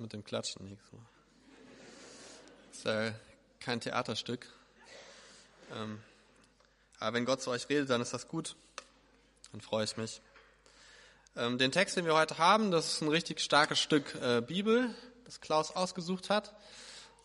das 0.00 0.02
mit 0.02 0.12
dem 0.14 0.24
Klatschen 0.24 0.64
nicht 0.64 0.82
so. 0.90 0.98
Ist 2.72 2.84
ja 2.84 3.12
kein 3.60 3.80
Theaterstück. 3.80 4.46
Ähm, 5.74 6.02
aber 6.98 7.16
wenn 7.16 7.26
Gott 7.26 7.42
zu 7.42 7.50
euch 7.50 7.68
redet, 7.68 7.90
dann 7.90 8.00
ist 8.00 8.14
das 8.14 8.26
gut. 8.26 8.56
Dann 9.52 9.60
freue 9.60 9.84
ich 9.84 9.96
mich. 9.98 10.22
Ähm, 11.36 11.58
den 11.58 11.70
Text, 11.70 11.96
den 11.96 12.06
wir 12.06 12.14
heute 12.14 12.38
haben, 12.38 12.70
das 12.70 12.94
ist 12.94 13.02
ein 13.02 13.08
richtig 13.08 13.40
starkes 13.40 13.78
Stück 13.78 14.14
äh, 14.14 14.40
Bibel, 14.40 14.94
das 15.26 15.40
Klaus 15.40 15.76
ausgesucht 15.76 16.30
hat. 16.30 16.54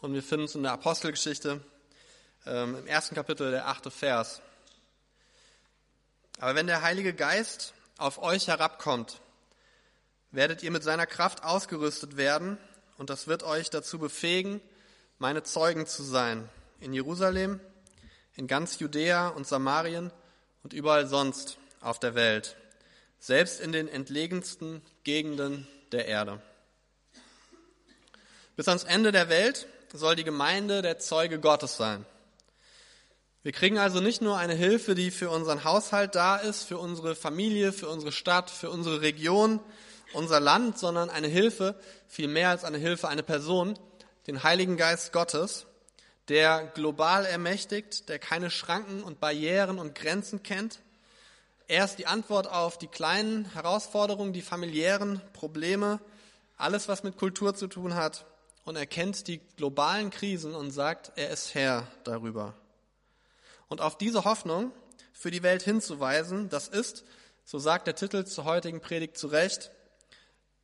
Und 0.02 0.14
wir 0.14 0.22
finden 0.22 0.46
es 0.46 0.56
in 0.56 0.64
der 0.64 0.74
Apostelgeschichte 0.74 1.62
ähm, 2.46 2.76
im 2.76 2.88
ersten 2.88 3.16
Kapitel, 3.16 3.52
der 3.52 3.68
achte 3.68 3.90
Vers. 3.90 4.42
Aber 6.40 6.56
wenn 6.56 6.68
der 6.68 6.82
Heilige 6.82 7.14
Geist 7.14 7.74
auf 7.98 8.22
euch 8.22 8.48
herabkommt, 8.48 9.22
werdet 10.36 10.64
ihr 10.64 10.72
mit 10.72 10.84
seiner 10.84 11.06
Kraft 11.06 11.44
ausgerüstet 11.44 12.18
werden 12.18 12.58
und 12.98 13.10
das 13.10 13.28
wird 13.28 13.44
euch 13.44 13.70
dazu 13.70 14.00
befähigen, 14.00 14.62
meine 15.18 15.44
Zeugen 15.44 15.88
zu 15.88 16.04
sein 16.04 16.50
in 16.80 16.94
Jerusalem, 16.94 17.60
in 18.36 18.48
ganz 18.48 18.80
Judäa 18.80 19.30
und 19.30 19.48
Samarien 19.48 20.12
und 20.64 20.74
überall 20.74 21.08
sonst 21.08 21.58
auf 21.80 22.00
der 22.00 22.16
Welt, 22.16 22.58
selbst 23.20 23.62
in 23.62 23.72
den 23.72 23.88
entlegensten 23.88 24.82
Gegenden 25.04 25.68
der 25.92 26.08
Erde. 26.08 26.42
Bis 28.56 28.68
ans 28.68 28.84
Ende 28.84 29.12
der 29.12 29.30
Welt 29.30 29.68
soll 29.94 30.16
die 30.16 30.24
Gemeinde 30.24 30.82
der 30.82 31.00
Zeuge 31.00 31.40
Gottes 31.40 31.78
sein. 31.78 32.06
Wir 33.44 33.52
kriegen 33.52 33.78
also 33.78 34.02
nicht 34.02 34.22
nur 34.22 34.38
eine 34.38 34.56
Hilfe, 34.56 34.96
die 34.96 35.12
für 35.12 35.30
unseren 35.30 35.64
Haushalt 35.64 36.16
da 36.16 36.38
ist, 36.38 36.64
für 36.64 36.78
unsere 36.78 37.16
Familie, 37.16 37.72
für 37.72 37.88
unsere 37.88 38.12
Stadt, 38.12 38.50
für 38.50 38.72
unsere 38.72 39.02
Region, 39.02 39.60
unser 40.14 40.40
Land, 40.40 40.78
sondern 40.78 41.10
eine 41.10 41.28
Hilfe, 41.28 41.76
viel 42.08 42.28
mehr 42.28 42.50
als 42.50 42.64
eine 42.64 42.78
Hilfe, 42.78 43.08
eine 43.08 43.24
Person, 43.24 43.78
den 44.28 44.44
Heiligen 44.44 44.78
Geist 44.78 45.14
Gottes, 45.14 45.66
der 46.28 46.66
global 46.74 47.26
ermächtigt, 47.26 48.10
der 48.10 48.20
keine 48.20 48.50
Schranken 48.50 49.04
und 49.04 49.20
Barrieren 49.20 49.80
und 49.80 49.96
Grenzen 49.96 50.44
kennt. 50.44 50.80
Er 51.68 51.86
ist 51.86 51.98
die 51.98 52.08
Antwort 52.08 52.50
auf 52.50 52.78
die 52.78 52.88
kleinen 52.88 53.46
Herausforderungen, 53.54 54.34
die 54.34 54.42
familiären 54.42 55.22
Probleme, 55.34 56.00
alles, 56.58 56.88
was 56.88 57.04
mit 57.04 57.18
Kultur 57.18 57.56
zu 57.56 57.68
tun 57.68 57.96
hat. 57.96 58.26
Und 58.66 58.76
er 58.76 58.88
kennt 58.88 59.28
die 59.28 59.40
globalen 59.58 60.10
Krisen 60.10 60.56
und 60.56 60.72
sagt, 60.72 61.12
er 61.16 61.30
ist 61.30 61.54
Herr 61.54 61.88
darüber. 62.04 62.56
Und 63.68 63.82
auf 63.82 63.98
diese 63.98 64.26
Hoffnung 64.26 64.72
für 65.14 65.32
die 65.32 65.44
Welt 65.44 65.64
hinzuweisen, 65.64 66.50
das 66.50 66.68
ist, 66.68 67.04
so 67.46 67.60
sagt 67.60 67.88
der 67.88 67.96
Titel 67.96 68.26
zur 68.26 68.46
heutigen 68.46 68.82
Predigt 68.82 69.18
zu 69.18 69.28
Recht, 69.28 69.72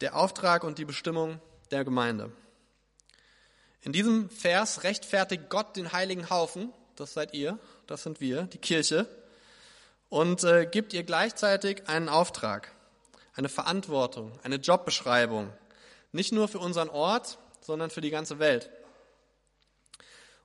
der 0.01 0.15
Auftrag 0.15 0.63
und 0.63 0.77
die 0.77 0.85
Bestimmung 0.85 1.39
der 1.69 1.85
Gemeinde. 1.85 2.31
In 3.81 3.93
diesem 3.93 4.29
Vers 4.29 4.83
rechtfertigt 4.83 5.49
Gott 5.49 5.75
den 5.75 5.91
heiligen 5.91 6.29
Haufen, 6.29 6.71
das 6.95 7.13
seid 7.13 7.33
ihr, 7.33 7.57
das 7.87 8.03
sind 8.03 8.19
wir, 8.19 8.43
die 8.43 8.57
Kirche, 8.57 9.07
und 10.09 10.43
äh, 10.43 10.65
gibt 10.65 10.93
ihr 10.93 11.03
gleichzeitig 11.03 11.87
einen 11.87 12.09
Auftrag, 12.09 12.71
eine 13.33 13.49
Verantwortung, 13.49 14.37
eine 14.43 14.57
Jobbeschreibung, 14.57 15.51
nicht 16.11 16.31
nur 16.31 16.47
für 16.47 16.59
unseren 16.59 16.89
Ort, 16.89 17.37
sondern 17.61 17.89
für 17.89 18.01
die 18.01 18.09
ganze 18.09 18.39
Welt. 18.39 18.69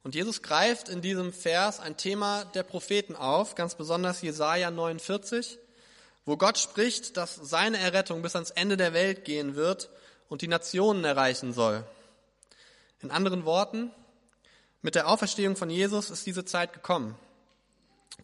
Und 0.03 0.15
Jesus 0.15 0.41
greift 0.41 0.89
in 0.89 1.03
diesem 1.03 1.33
Vers 1.33 1.81
ein 1.81 1.97
Thema 1.97 2.45
der 2.45 2.63
Propheten 2.63 3.17
auf, 3.17 3.57
ganz 3.57 3.75
besonders 3.75 4.23
Jesaja 4.23 4.71
49, 4.71 5.59
wo 6.27 6.37
Gott 6.37 6.59
spricht, 6.59 7.17
dass 7.17 7.37
seine 7.37 7.79
Errettung 7.79 8.21
bis 8.21 8.35
ans 8.35 8.51
Ende 8.51 8.77
der 8.77 8.93
Welt 8.93 9.25
gehen 9.25 9.55
wird 9.55 9.89
und 10.29 10.43
die 10.43 10.49
Nationen 10.49 11.05
erreichen 11.05 11.53
soll. 11.53 11.85
In 13.01 13.11
anderen 13.13 13.45
Worten, 13.45 13.93
mit 14.83 14.97
der 14.97 15.09
Auferstehung 15.09 15.57
von 15.57 15.71
Jesus 15.71 16.11
ist 16.11 16.27
diese 16.27 16.45
Zeit 16.45 16.73
gekommen. 16.73 17.15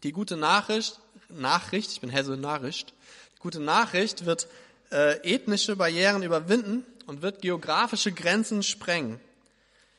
Die 0.03 0.11
gute 0.11 0.35
Nachricht, 0.35 0.99
Nachricht, 1.29 1.91
ich 1.91 2.01
bin 2.01 2.09
Hesse 2.09 2.35
Nachricht, 2.35 2.93
die 3.35 3.39
gute 3.39 3.61
Nachricht 3.61 4.25
wird 4.25 4.47
äh, 4.91 5.19
ethnische 5.23 5.77
Barrieren 5.77 6.23
überwinden 6.23 6.85
und 7.07 7.21
wird 7.21 7.41
geografische 7.41 8.11
Grenzen 8.11 8.63
sprengen. 8.63 9.19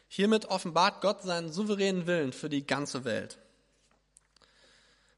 Hiermit 0.09 0.47
offenbart 0.47 1.01
Gott 1.01 1.23
seinen 1.23 1.51
souveränen 1.53 2.07
Willen 2.07 2.33
für 2.33 2.51
die 2.51 2.67
ganze 2.67 3.05
Welt. 3.05 3.39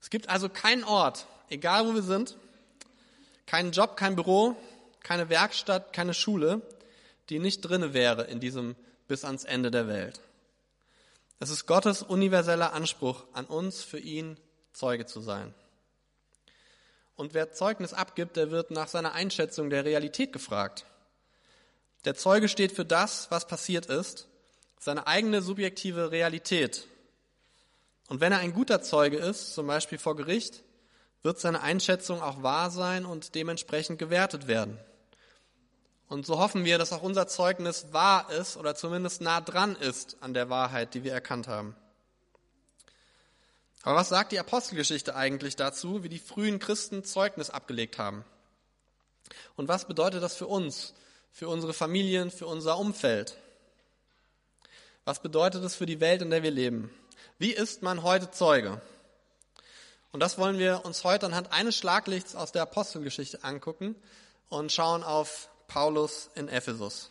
Es 0.00 0.08
gibt 0.08 0.28
also 0.28 0.48
keinen 0.48 0.84
Ort, 0.84 1.26
egal 1.50 1.86
wo 1.86 1.94
wir 1.94 2.02
sind, 2.02 2.36
keinen 3.46 3.72
Job, 3.72 3.96
kein 3.96 4.16
Büro, 4.16 4.56
keine 5.02 5.28
Werkstatt, 5.28 5.92
keine 5.92 6.14
Schule, 6.14 6.62
die 7.28 7.38
nicht 7.38 7.60
drinne 7.62 7.94
wäre 7.94 8.24
in 8.24 8.40
diesem 8.40 8.76
bis 9.08 9.24
ans 9.24 9.44
Ende 9.44 9.70
der 9.70 9.88
Welt. 9.88 10.20
Es 11.38 11.50
ist 11.50 11.66
Gottes 11.66 12.02
universeller 12.02 12.72
Anspruch 12.72 13.24
an 13.32 13.44
uns, 13.46 13.82
für 13.82 13.98
ihn 13.98 14.38
Zeuge 14.72 15.06
zu 15.06 15.20
sein. 15.20 15.54
Und 17.14 17.34
wer 17.34 17.52
Zeugnis 17.52 17.94
abgibt, 17.94 18.36
der 18.36 18.50
wird 18.50 18.70
nach 18.70 18.88
seiner 18.88 19.12
Einschätzung 19.12 19.70
der 19.70 19.84
Realität 19.84 20.32
gefragt. 20.32 20.84
Der 22.04 22.14
Zeuge 22.14 22.48
steht 22.48 22.72
für 22.72 22.84
das, 22.84 23.30
was 23.30 23.46
passiert 23.46 23.86
ist 23.86 24.28
seine 24.78 25.06
eigene 25.06 25.42
subjektive 25.42 26.10
Realität. 26.10 26.86
Und 28.08 28.20
wenn 28.20 28.32
er 28.32 28.38
ein 28.38 28.52
guter 28.52 28.82
Zeuge 28.82 29.16
ist, 29.16 29.54
zum 29.54 29.66
Beispiel 29.66 29.98
vor 29.98 30.16
Gericht, 30.16 30.62
wird 31.26 31.40
seine 31.40 31.60
Einschätzung 31.60 32.22
auch 32.22 32.44
wahr 32.44 32.70
sein 32.70 33.04
und 33.04 33.34
dementsprechend 33.34 33.98
gewertet 33.98 34.46
werden. 34.46 34.78
Und 36.08 36.24
so 36.24 36.38
hoffen 36.38 36.64
wir, 36.64 36.78
dass 36.78 36.92
auch 36.92 37.02
unser 37.02 37.26
Zeugnis 37.26 37.88
wahr 37.90 38.30
ist 38.30 38.56
oder 38.56 38.76
zumindest 38.76 39.20
nah 39.20 39.40
dran 39.40 39.74
ist 39.74 40.16
an 40.20 40.34
der 40.34 40.50
Wahrheit, 40.50 40.94
die 40.94 41.02
wir 41.02 41.12
erkannt 41.12 41.48
haben. 41.48 41.74
Aber 43.82 43.96
was 43.96 44.08
sagt 44.08 44.30
die 44.30 44.38
Apostelgeschichte 44.38 45.16
eigentlich 45.16 45.56
dazu, 45.56 46.04
wie 46.04 46.08
die 46.08 46.20
frühen 46.20 46.60
Christen 46.60 47.02
Zeugnis 47.02 47.50
abgelegt 47.50 47.98
haben? 47.98 48.24
Und 49.56 49.66
was 49.66 49.86
bedeutet 49.86 50.22
das 50.22 50.36
für 50.36 50.46
uns, 50.46 50.94
für 51.32 51.48
unsere 51.48 51.72
Familien, 51.72 52.30
für 52.30 52.46
unser 52.46 52.78
Umfeld? 52.78 53.36
Was 55.04 55.20
bedeutet 55.20 55.64
es 55.64 55.74
für 55.74 55.86
die 55.86 56.00
Welt, 56.00 56.22
in 56.22 56.30
der 56.30 56.44
wir 56.44 56.52
leben? 56.52 56.88
Wie 57.38 57.50
ist 57.50 57.82
man 57.82 58.04
heute 58.04 58.30
Zeuge? 58.30 58.80
Und 60.16 60.20
das 60.20 60.38
wollen 60.38 60.58
wir 60.58 60.82
uns 60.86 61.04
heute 61.04 61.26
anhand 61.26 61.52
eines 61.52 61.76
Schlaglichts 61.76 62.34
aus 62.34 62.50
der 62.50 62.62
Apostelgeschichte 62.62 63.44
angucken 63.44 63.94
und 64.48 64.72
schauen 64.72 65.02
auf 65.02 65.50
Paulus 65.68 66.30
in 66.34 66.48
Ephesus. 66.48 67.10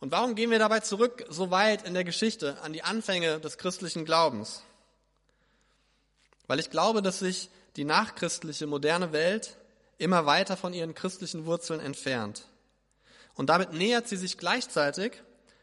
Und 0.00 0.10
warum 0.10 0.34
gehen 0.34 0.50
wir 0.50 0.58
dabei 0.58 0.80
zurück 0.80 1.24
so 1.28 1.52
weit 1.52 1.86
in 1.86 1.94
der 1.94 2.02
Geschichte 2.02 2.60
an 2.62 2.72
die 2.72 2.82
Anfänge 2.82 3.38
des 3.38 3.56
christlichen 3.56 4.04
Glaubens? 4.04 4.64
Weil 6.48 6.58
ich 6.58 6.70
glaube, 6.70 7.02
dass 7.02 7.20
sich 7.20 7.50
die 7.76 7.84
nachchristliche 7.84 8.66
moderne 8.66 9.12
Welt 9.12 9.56
immer 9.96 10.26
weiter 10.26 10.56
von 10.56 10.74
ihren 10.74 10.92
christlichen 10.92 11.46
Wurzeln 11.46 11.78
entfernt. 11.78 12.48
Und 13.36 13.48
damit 13.48 13.74
nähert 13.74 14.08
sie 14.08 14.16
sich 14.16 14.38
gleichzeitig 14.38 15.22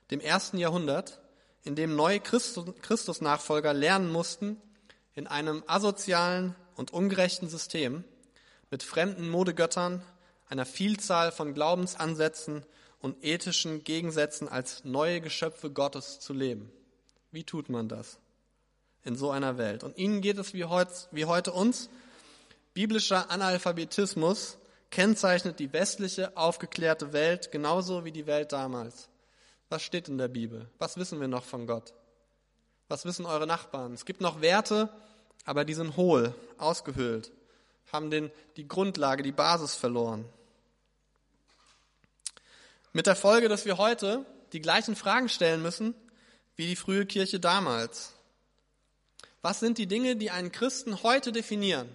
dem 0.09 0.21
ersten 0.21 0.57
Jahrhundert, 0.57 1.19
in 1.65 1.75
dem 1.75 1.97
neue 1.97 2.21
Christusnachfolger 2.21 3.73
lernen 3.73 4.09
mussten, 4.09 4.61
in 5.15 5.27
einem 5.27 5.63
asozialen 5.67 6.55
und 6.75 6.91
ungerechten 6.91 7.47
System 7.49 8.03
mit 8.71 8.83
fremden 8.83 9.29
Modegöttern, 9.29 10.01
einer 10.49 10.65
Vielzahl 10.65 11.31
von 11.31 11.53
Glaubensansätzen 11.53 12.65
und 12.99 13.23
ethischen 13.23 13.83
Gegensätzen 13.83 14.47
als 14.47 14.83
neue 14.85 15.21
Geschöpfe 15.21 15.69
Gottes 15.69 16.19
zu 16.19 16.33
leben. 16.33 16.71
Wie 17.31 17.43
tut 17.43 17.69
man 17.69 17.89
das 17.89 18.19
in 19.03 19.15
so 19.15 19.31
einer 19.31 19.57
Welt? 19.57 19.83
Und 19.83 19.97
ihnen 19.97 20.21
geht 20.21 20.37
es 20.37 20.53
wie 20.53 20.65
heute, 20.65 21.51
uns. 21.51 21.89
Biblischer 22.73 23.29
Analphabetismus 23.29 24.57
kennzeichnet 24.89 25.59
die 25.59 25.73
westliche 25.73 26.35
aufgeklärte 26.37 27.13
Welt 27.13 27.51
genauso 27.51 28.05
wie 28.05 28.11
die 28.11 28.25
Welt 28.25 28.51
damals. 28.51 29.09
Was 29.69 29.83
steht 29.83 30.07
in 30.07 30.17
der 30.17 30.27
Bibel? 30.27 30.69
Was 30.79 30.97
wissen 30.97 31.19
wir 31.19 31.27
noch 31.27 31.43
von 31.43 31.67
Gott? 31.67 31.93
Was 32.93 33.05
wissen 33.05 33.25
eure 33.25 33.47
Nachbarn? 33.47 33.95
Es 33.95 34.05
gibt 34.05 34.21
noch 34.21 34.41
Werte, 34.41 34.87
aber 35.45 35.65
die 35.65 35.73
sind 35.73 35.97
hohl, 35.97 36.35
ausgehöhlt, 36.59 37.31
haben 37.91 38.11
den, 38.11 38.29
die 38.55 38.67
Grundlage, 38.67 39.23
die 39.23 39.31
Basis 39.31 39.73
verloren. 39.73 40.25
Mit 42.91 43.07
der 43.07 43.15
Folge, 43.15 43.49
dass 43.49 43.65
wir 43.65 43.79
heute 43.79 44.27
die 44.51 44.61
gleichen 44.61 44.95
Fragen 44.95 45.27
stellen 45.27 45.63
müssen 45.63 45.95
wie 46.55 46.67
die 46.67 46.75
frühe 46.75 47.07
Kirche 47.07 47.39
damals. 47.39 48.13
Was 49.41 49.59
sind 49.59 49.79
die 49.79 49.87
Dinge, 49.87 50.15
die 50.15 50.29
einen 50.29 50.51
Christen 50.51 51.01
heute 51.01 51.31
definieren? 51.31 51.89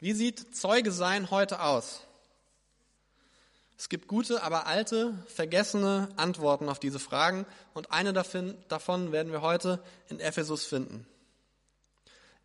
Wie 0.00 0.14
sieht 0.14 0.52
Zeuge 0.56 0.90
sein 0.90 1.30
heute 1.30 1.62
aus? 1.62 2.00
Es 3.88 3.90
gibt 3.90 4.06
gute, 4.06 4.42
aber 4.42 4.66
alte, 4.66 5.14
vergessene 5.28 6.10
Antworten 6.16 6.68
auf 6.68 6.78
diese 6.78 6.98
Fragen 6.98 7.46
und 7.72 7.90
eine 7.90 8.12
davon 8.12 9.12
werden 9.12 9.32
wir 9.32 9.40
heute 9.40 9.82
in 10.10 10.20
Ephesus 10.20 10.66
finden. 10.66 11.06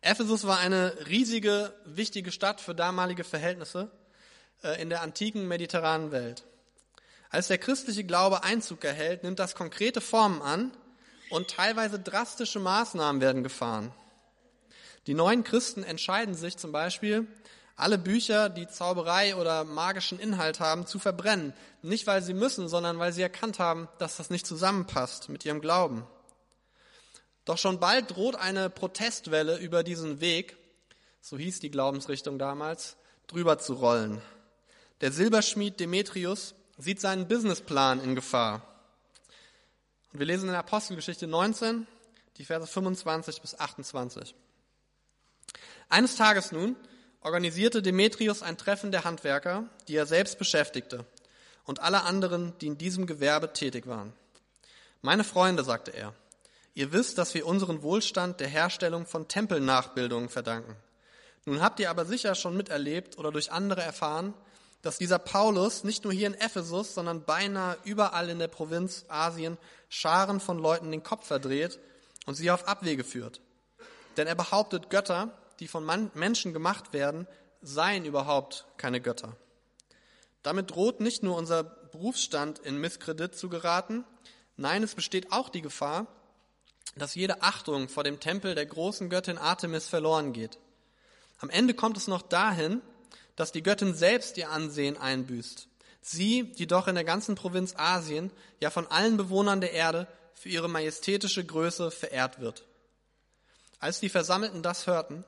Ephesus 0.00 0.46
war 0.46 0.58
eine 0.58 0.94
riesige, 1.06 1.74
wichtige 1.84 2.32
Stadt 2.32 2.62
für 2.62 2.74
damalige 2.74 3.24
Verhältnisse 3.24 3.90
äh, 4.62 4.80
in 4.80 4.88
der 4.88 5.02
antiken 5.02 5.46
mediterranen 5.46 6.12
Welt. 6.12 6.44
Als 7.28 7.48
der 7.48 7.58
christliche 7.58 8.04
Glaube 8.04 8.42
Einzug 8.42 8.82
erhält, 8.82 9.22
nimmt 9.22 9.38
das 9.38 9.54
konkrete 9.54 10.00
Formen 10.00 10.40
an 10.40 10.72
und 11.28 11.50
teilweise 11.50 11.98
drastische 11.98 12.58
Maßnahmen 12.58 13.20
werden 13.20 13.42
gefahren. 13.42 13.92
Die 15.06 15.12
neuen 15.12 15.44
Christen 15.44 15.82
entscheiden 15.82 16.34
sich 16.34 16.56
zum 16.56 16.72
Beispiel, 16.72 17.28
alle 17.76 17.98
Bücher, 17.98 18.48
die 18.48 18.68
Zauberei 18.68 19.34
oder 19.36 19.64
magischen 19.64 20.20
Inhalt 20.20 20.60
haben, 20.60 20.86
zu 20.86 20.98
verbrennen. 20.98 21.52
Nicht, 21.82 22.06
weil 22.06 22.22
sie 22.22 22.34
müssen, 22.34 22.68
sondern 22.68 22.98
weil 22.98 23.12
sie 23.12 23.22
erkannt 23.22 23.58
haben, 23.58 23.88
dass 23.98 24.16
das 24.16 24.30
nicht 24.30 24.46
zusammenpasst 24.46 25.28
mit 25.28 25.44
ihrem 25.44 25.60
Glauben. 25.60 26.06
Doch 27.44 27.58
schon 27.58 27.80
bald 27.80 28.10
droht 28.10 28.36
eine 28.36 28.70
Protestwelle 28.70 29.58
über 29.58 29.82
diesen 29.82 30.20
Weg, 30.20 30.56
so 31.20 31.36
hieß 31.36 31.60
die 31.60 31.70
Glaubensrichtung 31.70 32.38
damals, 32.38 32.96
drüber 33.26 33.58
zu 33.58 33.74
rollen. 33.74 34.22
Der 35.00 35.10
Silberschmied 35.12 35.80
Demetrius 35.80 36.54
sieht 36.78 37.00
seinen 37.00 37.28
Businessplan 37.28 38.02
in 38.02 38.14
Gefahr. 38.14 38.62
Und 40.12 40.20
wir 40.20 40.26
lesen 40.26 40.48
in 40.48 40.54
Apostelgeschichte 40.54 41.26
19, 41.26 41.86
die 42.36 42.44
Verse 42.44 42.66
25 42.66 43.40
bis 43.42 43.58
28. 43.58 44.34
Eines 45.88 46.16
Tages 46.16 46.52
nun 46.52 46.76
organisierte 47.24 47.82
Demetrius 47.82 48.42
ein 48.42 48.58
Treffen 48.58 48.92
der 48.92 49.04
Handwerker, 49.04 49.64
die 49.88 49.96
er 49.96 50.06
selbst 50.06 50.38
beschäftigte, 50.38 51.04
und 51.64 51.80
alle 51.80 52.02
anderen, 52.02 52.56
die 52.60 52.66
in 52.66 52.78
diesem 52.78 53.06
Gewerbe 53.06 53.52
tätig 53.52 53.86
waren. 53.86 54.12
Meine 55.00 55.24
Freunde, 55.24 55.64
sagte 55.64 55.90
er, 55.90 56.14
ihr 56.74 56.92
wisst, 56.92 57.16
dass 57.16 57.32
wir 57.32 57.46
unseren 57.46 57.82
Wohlstand 57.82 58.40
der 58.40 58.48
Herstellung 58.48 59.06
von 59.06 59.26
Tempelnachbildungen 59.26 60.28
verdanken. 60.28 60.76
Nun 61.46 61.62
habt 61.62 61.80
ihr 61.80 61.88
aber 61.88 62.04
sicher 62.04 62.34
schon 62.34 62.56
miterlebt 62.56 63.16
oder 63.18 63.32
durch 63.32 63.50
andere 63.50 63.82
erfahren, 63.82 64.34
dass 64.82 64.98
dieser 64.98 65.18
Paulus 65.18 65.82
nicht 65.82 66.04
nur 66.04 66.12
hier 66.12 66.26
in 66.26 66.34
Ephesus, 66.34 66.94
sondern 66.94 67.24
beinahe 67.24 67.78
überall 67.84 68.28
in 68.28 68.38
der 68.38 68.48
Provinz 68.48 69.06
Asien 69.08 69.56
Scharen 69.88 70.40
von 70.40 70.58
Leuten 70.58 70.90
den 70.90 71.02
Kopf 71.02 71.26
verdreht 71.26 71.78
und 72.26 72.34
sie 72.34 72.50
auf 72.50 72.68
Abwege 72.68 73.02
führt. 73.02 73.40
Denn 74.18 74.26
er 74.26 74.34
behauptet, 74.34 74.90
Götter, 74.90 75.32
die 75.60 75.68
von 75.68 75.84
Menschen 76.14 76.52
gemacht 76.52 76.92
werden, 76.92 77.26
seien 77.62 78.04
überhaupt 78.04 78.66
keine 78.76 79.00
Götter. 79.00 79.36
Damit 80.42 80.70
droht 80.70 81.00
nicht 81.00 81.22
nur 81.22 81.36
unser 81.36 81.64
Berufsstand 81.64 82.58
in 82.58 82.78
Misskredit 82.78 83.34
zu 83.34 83.48
geraten, 83.48 84.04
nein, 84.56 84.82
es 84.82 84.94
besteht 84.94 85.32
auch 85.32 85.48
die 85.48 85.62
Gefahr, 85.62 86.06
dass 86.96 87.14
jede 87.14 87.42
Achtung 87.42 87.88
vor 87.88 88.04
dem 88.04 88.20
Tempel 88.20 88.54
der 88.54 88.66
großen 88.66 89.08
Göttin 89.08 89.38
Artemis 89.38 89.88
verloren 89.88 90.32
geht. 90.32 90.58
Am 91.38 91.50
Ende 91.50 91.74
kommt 91.74 91.96
es 91.96 92.06
noch 92.06 92.22
dahin, 92.22 92.82
dass 93.36 93.52
die 93.52 93.62
Göttin 93.62 93.94
selbst 93.94 94.36
ihr 94.36 94.50
Ansehen 94.50 94.96
einbüßt. 94.96 95.68
Sie, 96.00 96.52
die 96.52 96.66
doch 96.66 96.86
in 96.86 96.94
der 96.94 97.04
ganzen 97.04 97.34
Provinz 97.34 97.74
Asien, 97.76 98.30
ja 98.60 98.70
von 98.70 98.86
allen 98.86 99.16
Bewohnern 99.16 99.60
der 99.60 99.72
Erde, 99.72 100.06
für 100.34 100.48
ihre 100.50 100.68
majestätische 100.68 101.44
Größe 101.44 101.90
verehrt 101.90 102.40
wird. 102.40 102.64
Als 103.78 104.00
die 104.00 104.08
Versammelten 104.08 104.62
das 104.62 104.86
hörten, 104.86 105.24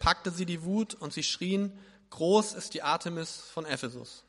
packte 0.00 0.32
sie 0.32 0.46
die 0.46 0.64
Wut 0.64 0.94
und 0.94 1.12
sie 1.12 1.22
schrien, 1.22 1.72
groß 2.10 2.54
ist 2.54 2.74
die 2.74 2.82
Artemis 2.82 3.36
von 3.36 3.64
Ephesus. 3.64 4.24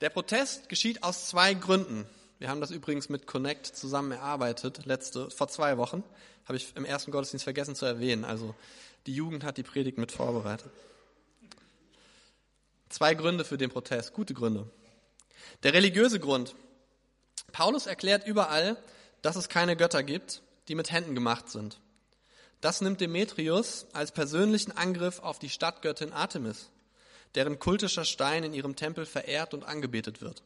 Der 0.00 0.10
Protest 0.10 0.68
geschieht 0.68 1.02
aus 1.02 1.26
zwei 1.26 1.54
Gründen. 1.54 2.06
Wir 2.38 2.48
haben 2.48 2.60
das 2.60 2.70
übrigens 2.70 3.08
mit 3.08 3.26
Connect 3.26 3.66
zusammen 3.66 4.12
erarbeitet, 4.12 4.86
letzte, 4.86 5.30
vor 5.30 5.48
zwei 5.48 5.76
Wochen. 5.76 6.04
Habe 6.46 6.56
ich 6.56 6.74
im 6.76 6.84
ersten 6.84 7.10
Gottesdienst 7.10 7.44
vergessen 7.44 7.74
zu 7.74 7.84
erwähnen. 7.84 8.24
Also 8.24 8.54
die 9.06 9.14
Jugend 9.14 9.44
hat 9.44 9.56
die 9.56 9.62
Predigt 9.62 9.98
mit 9.98 10.12
vorbereitet. 10.12 10.70
Zwei 12.88 13.14
Gründe 13.14 13.44
für 13.44 13.58
den 13.58 13.70
Protest, 13.70 14.12
gute 14.12 14.34
Gründe. 14.34 14.70
Der 15.62 15.74
religiöse 15.74 16.18
Grund. 16.18 16.54
Paulus 17.52 17.86
erklärt 17.86 18.26
überall, 18.26 18.76
dass 19.22 19.36
es 19.36 19.48
keine 19.48 19.76
Götter 19.76 20.02
gibt, 20.02 20.42
die 20.68 20.74
mit 20.74 20.90
Händen 20.90 21.14
gemacht 21.14 21.50
sind. 21.50 21.78
Das 22.60 22.80
nimmt 22.82 23.00
Demetrius 23.00 23.86
als 23.92 24.12
persönlichen 24.12 24.72
Angriff 24.72 25.20
auf 25.20 25.38
die 25.38 25.48
Stadtgöttin 25.48 26.12
Artemis, 26.12 26.70
deren 27.34 27.58
kultischer 27.58 28.04
Stein 28.04 28.44
in 28.44 28.52
ihrem 28.52 28.76
Tempel 28.76 29.06
verehrt 29.06 29.54
und 29.54 29.64
angebetet 29.64 30.20
wird. 30.20 30.42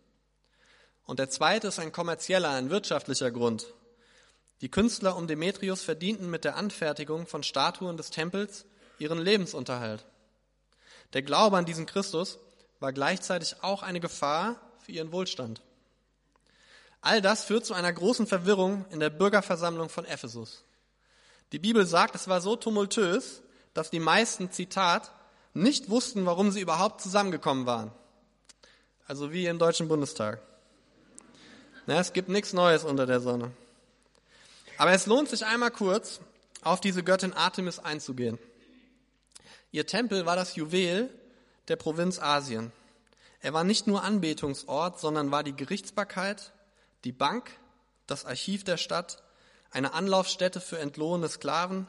Und 1.07 1.19
der 1.19 1.29
zweite 1.29 1.69
ist 1.69 1.79
ein 1.79 1.93
kommerzieller, 1.93 2.51
ein 2.51 2.71
wirtschaftlicher 2.71 3.31
Grund. 3.31 3.67
Die 4.61 4.71
Künstler 4.71 5.17
um 5.17 5.27
Demetrius 5.27 5.83
verdienten 5.83 6.31
mit 6.31 6.45
der 6.45 6.57
Anfertigung 6.57 7.27
von 7.27 7.43
Statuen 7.43 7.97
des 7.97 8.11
Tempels 8.11 8.65
ihren 8.99 9.19
Lebensunterhalt. 9.19 10.05
Der 11.13 11.23
Glaube 11.23 11.59
an 11.59 11.67
diesen 11.67 11.87
Christus 11.87 12.39
war 12.81 12.93
gleichzeitig 12.93 13.57
auch 13.63 13.83
eine 13.83 14.01
Gefahr 14.01 14.61
für 14.79 14.93
ihren 14.93 15.13
Wohlstand. 15.13 15.61
All 17.01 17.21
das 17.21 17.45
führt 17.45 17.67
zu 17.67 17.75
einer 17.75 17.93
großen 17.93 18.27
Verwirrung 18.27 18.85
in 18.91 19.01
der 19.01 19.11
Bürgerversammlung 19.11 19.89
von 19.89 20.05
Ephesus. 20.05 20.65
Die 21.53 21.59
Bibel 21.59 21.87
sagt, 21.87 22.15
es 22.15 22.29
war 22.29 22.41
so 22.41 22.57
tumultös, 22.57 23.43
dass 23.75 23.91
die 23.91 24.01
meisten, 24.01 24.51
Zitat, 24.51 25.13
nicht 25.53 25.89
wussten, 25.89 26.27
warum 26.27 26.51
sie 26.51 26.61
überhaupt 26.61 27.01
zusammengekommen 27.01 27.67
waren. 27.67 27.93
Also 29.07 29.33
wie 29.33 29.47
im 29.47 29.59
Deutschen 29.59 29.89
Bundestag. 29.89 30.41
Na, 31.87 32.01
es 32.01 32.13
gibt 32.13 32.29
nichts 32.29 32.53
Neues 32.53 32.85
unter 32.85 33.07
der 33.07 33.21
Sonne. 33.21 33.53
Aber 34.79 34.93
es 34.93 35.07
lohnt 35.07 35.29
sich 35.29 35.45
einmal 35.45 35.71
kurz, 35.71 36.21
auf 36.63 36.81
diese 36.81 37.03
Göttin 37.03 37.35
Artemis 37.35 37.79
einzugehen. 37.79 38.39
Ihr 39.71 39.87
Tempel 39.87 40.25
war 40.25 40.37
das 40.37 40.57
Juwel 40.57 41.11
der 41.69 41.77
Provinz 41.77 42.19
Asien. 42.19 42.73
Er 43.41 43.53
war 43.53 43.65
nicht 43.65 43.87
nur 43.87 44.03
Anbetungsort, 44.03 44.99
sondern 44.99 45.31
war 45.31 45.43
die 45.43 45.55
Gerichtsbarkeit, 45.55 46.53
die 47.05 47.13
Bank, 47.13 47.51
das 48.07 48.25
Archiv 48.25 48.65
der 48.65 48.79
Stadt, 48.79 49.23
eine 49.75 49.93
Anlaufstätte 49.93 50.61
für 50.61 50.79
entlohene 50.79 51.29
Sklaven. 51.29 51.87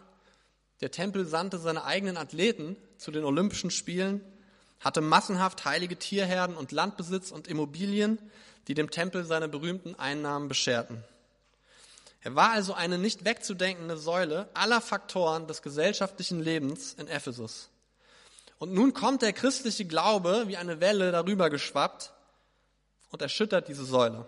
Der 0.82 0.92
Tempel 0.92 1.26
sandte 1.26 1.60
seine 1.60 1.86
eigenen 1.86 2.18
Athleten 2.18 2.76
zu 2.98 3.12
den 3.12 3.24
Olympischen 3.24 3.72
Spielen, 3.72 4.22
hatte 4.80 5.02
massenhaft 5.02 5.66
heilige 5.66 5.98
Tierherden 5.98 6.58
und 6.58 6.72
Landbesitz 6.72 7.32
und 7.32 7.48
Immobilien, 7.48 8.20
die 8.68 8.74
dem 8.74 8.90
Tempel 8.90 9.24
seine 9.24 9.48
berühmten 9.48 9.96
Einnahmen 9.96 10.48
bescherten. 10.48 11.04
Er 12.22 12.34
war 12.34 12.52
also 12.52 12.74
eine 12.74 12.98
nicht 12.98 13.24
wegzudenkende 13.24 13.98
Säule 13.98 14.50
aller 14.56 14.82
Faktoren 14.82 15.46
des 15.46 15.62
gesellschaftlichen 15.62 16.42
Lebens 16.42 16.96
in 16.96 17.08
Ephesus. 17.08 17.70
Und 18.58 18.74
nun 18.74 18.94
kommt 18.94 19.22
der 19.22 19.34
christliche 19.34 19.86
Glaube 19.86 20.46
wie 20.48 20.58
eine 20.58 20.80
Welle 20.80 21.12
darüber 21.12 21.52
geschwappt 21.52 22.14
und 23.12 23.22
erschüttert 23.22 23.68
diese 23.68 23.86
Säule. 23.86 24.28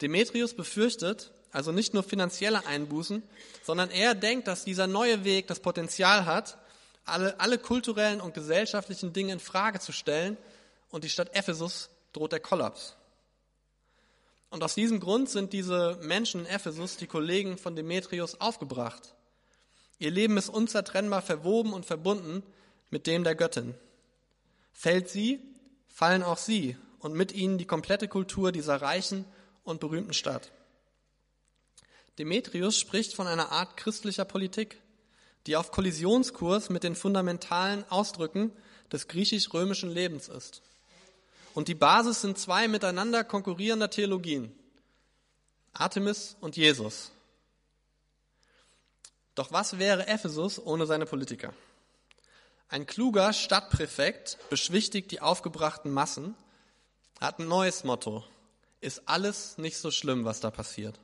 Demetrius 0.00 0.54
befürchtet 0.54 1.32
also 1.52 1.70
nicht 1.70 1.94
nur 1.94 2.02
finanzielle 2.02 2.66
Einbußen, 2.66 3.22
sondern 3.62 3.90
er 3.90 4.14
denkt, 4.14 4.48
dass 4.48 4.64
dieser 4.64 4.86
neue 4.86 5.24
Weg 5.24 5.46
das 5.46 5.60
Potenzial 5.60 6.24
hat, 6.26 6.58
alle, 7.04 7.38
alle 7.38 7.58
kulturellen 7.58 8.20
und 8.20 8.34
gesellschaftlichen 8.34 9.12
Dinge 9.12 9.34
in 9.34 9.40
Frage 9.40 9.78
zu 9.78 9.92
stellen 9.92 10.36
und 10.90 11.04
die 11.04 11.10
Stadt 11.10 11.36
Ephesus 11.36 11.90
droht 12.12 12.32
der 12.32 12.40
Kollaps. 12.40 12.96
Und 14.50 14.62
aus 14.62 14.74
diesem 14.74 15.00
Grund 15.00 15.30
sind 15.30 15.52
diese 15.52 15.98
Menschen 16.02 16.42
in 16.42 16.46
Ephesus, 16.46 16.96
die 16.96 17.06
Kollegen 17.06 17.56
von 17.58 17.74
Demetrius, 17.76 18.40
aufgebracht. 18.40 19.14
Ihr 19.98 20.10
Leben 20.10 20.36
ist 20.36 20.48
unzertrennbar 20.48 21.22
verwoben 21.22 21.72
und 21.72 21.86
verbunden 21.86 22.42
mit 22.90 23.06
dem 23.06 23.24
der 23.24 23.34
Göttin. 23.34 23.74
Fällt 24.72 25.08
sie, 25.08 25.40
fallen 25.88 26.22
auch 26.22 26.38
sie 26.38 26.76
und 26.98 27.14
mit 27.14 27.32
ihnen 27.32 27.58
die 27.58 27.66
komplette 27.66 28.08
Kultur 28.08 28.52
dieser 28.52 28.80
reichen 28.82 29.24
und 29.64 29.80
berühmten 29.80 30.12
Stadt. 30.12 30.50
Demetrius 32.22 32.78
spricht 32.78 33.14
von 33.14 33.26
einer 33.26 33.50
Art 33.50 33.76
christlicher 33.76 34.24
Politik, 34.24 34.80
die 35.48 35.56
auf 35.56 35.72
Kollisionskurs 35.72 36.70
mit 36.70 36.84
den 36.84 36.94
fundamentalen 36.94 37.84
Ausdrücken 37.90 38.52
des 38.92 39.08
griechisch-römischen 39.08 39.90
Lebens 39.90 40.28
ist. 40.28 40.62
Und 41.52 41.66
die 41.66 41.74
Basis 41.74 42.20
sind 42.20 42.38
zwei 42.38 42.68
miteinander 42.68 43.24
konkurrierender 43.24 43.90
Theologien, 43.90 44.54
Artemis 45.72 46.36
und 46.40 46.56
Jesus. 46.56 47.10
Doch 49.34 49.50
was 49.50 49.80
wäre 49.80 50.06
Ephesus 50.06 50.64
ohne 50.64 50.86
seine 50.86 51.06
Politiker? 51.06 51.52
Ein 52.68 52.86
kluger 52.86 53.32
Stadtpräfekt 53.32 54.38
beschwichtigt 54.48 55.10
die 55.10 55.20
aufgebrachten 55.20 55.90
Massen, 55.90 56.36
hat 57.20 57.40
ein 57.40 57.48
neues 57.48 57.82
Motto. 57.82 58.22
Ist 58.80 59.08
alles 59.08 59.58
nicht 59.58 59.76
so 59.76 59.90
schlimm, 59.90 60.24
was 60.24 60.38
da 60.38 60.52
passiert. 60.52 61.00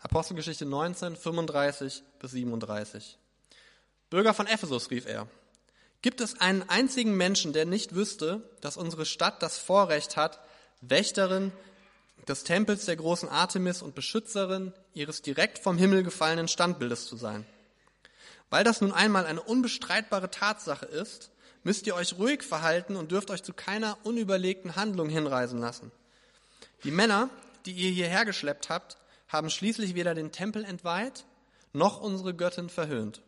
Apostelgeschichte 0.00 0.66
19, 0.66 1.16
35 1.16 2.02
bis 2.18 2.30
37. 2.32 3.18
Bürger 4.10 4.34
von 4.34 4.46
Ephesus, 4.46 4.90
rief 4.90 5.06
er. 5.06 5.26
Gibt 6.02 6.20
es 6.20 6.40
einen 6.40 6.68
einzigen 6.68 7.16
Menschen, 7.16 7.52
der 7.52 7.64
nicht 7.64 7.94
wüsste, 7.94 8.42
dass 8.60 8.76
unsere 8.76 9.06
Stadt 9.06 9.42
das 9.42 9.58
Vorrecht 9.58 10.16
hat, 10.16 10.38
Wächterin 10.82 11.50
des 12.28 12.44
Tempels 12.44 12.84
der 12.84 12.96
großen 12.96 13.28
Artemis 13.28 13.80
und 13.80 13.94
Beschützerin 13.94 14.74
ihres 14.92 15.22
direkt 15.22 15.58
vom 15.58 15.78
Himmel 15.78 16.02
gefallenen 16.02 16.48
Standbildes 16.48 17.06
zu 17.06 17.16
sein? 17.16 17.46
Weil 18.50 18.64
das 18.64 18.82
nun 18.82 18.92
einmal 18.92 19.26
eine 19.26 19.40
unbestreitbare 19.40 20.30
Tatsache 20.30 20.86
ist, 20.86 21.30
müsst 21.62 21.86
ihr 21.86 21.94
euch 21.94 22.18
ruhig 22.18 22.42
verhalten 22.42 22.96
und 22.96 23.10
dürft 23.10 23.30
euch 23.30 23.42
zu 23.42 23.54
keiner 23.54 23.96
unüberlegten 24.04 24.76
Handlung 24.76 25.08
hinreisen 25.08 25.58
lassen. 25.58 25.90
Die 26.84 26.90
Männer, 26.90 27.30
die 27.64 27.72
ihr 27.72 27.90
hierher 27.90 28.24
geschleppt 28.24 28.68
habt, 28.68 28.98
haben 29.34 29.50
schließlich 29.50 29.94
weder 29.94 30.14
den 30.14 30.32
Tempel 30.32 30.64
entweiht, 30.64 31.24
noch 31.72 32.00
unsere 32.00 32.34
Göttin 32.34 32.68
verhöhnt. 32.70 33.20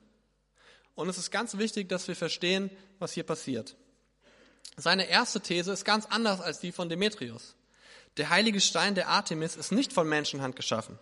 Und 0.94 1.08
es 1.08 1.18
ist 1.18 1.30
ganz 1.30 1.58
wichtig, 1.58 1.88
dass 1.88 2.08
wir 2.08 2.16
verstehen, 2.16 2.70
was 2.98 3.12
hier 3.12 3.24
passiert. 3.24 3.76
Seine 4.76 5.08
erste 5.08 5.40
These 5.40 5.72
ist 5.72 5.84
ganz 5.84 6.06
anders 6.06 6.40
als 6.40 6.60
die 6.60 6.72
von 6.72 6.88
Demetrius. 6.88 7.56
Der 8.16 8.30
heilige 8.30 8.60
Stein 8.60 8.94
der 8.94 9.08
Artemis 9.08 9.56
ist 9.56 9.72
nicht 9.72 9.92
von 9.92 10.08
Menschenhand 10.08 10.56
geschaffen. 10.56 10.98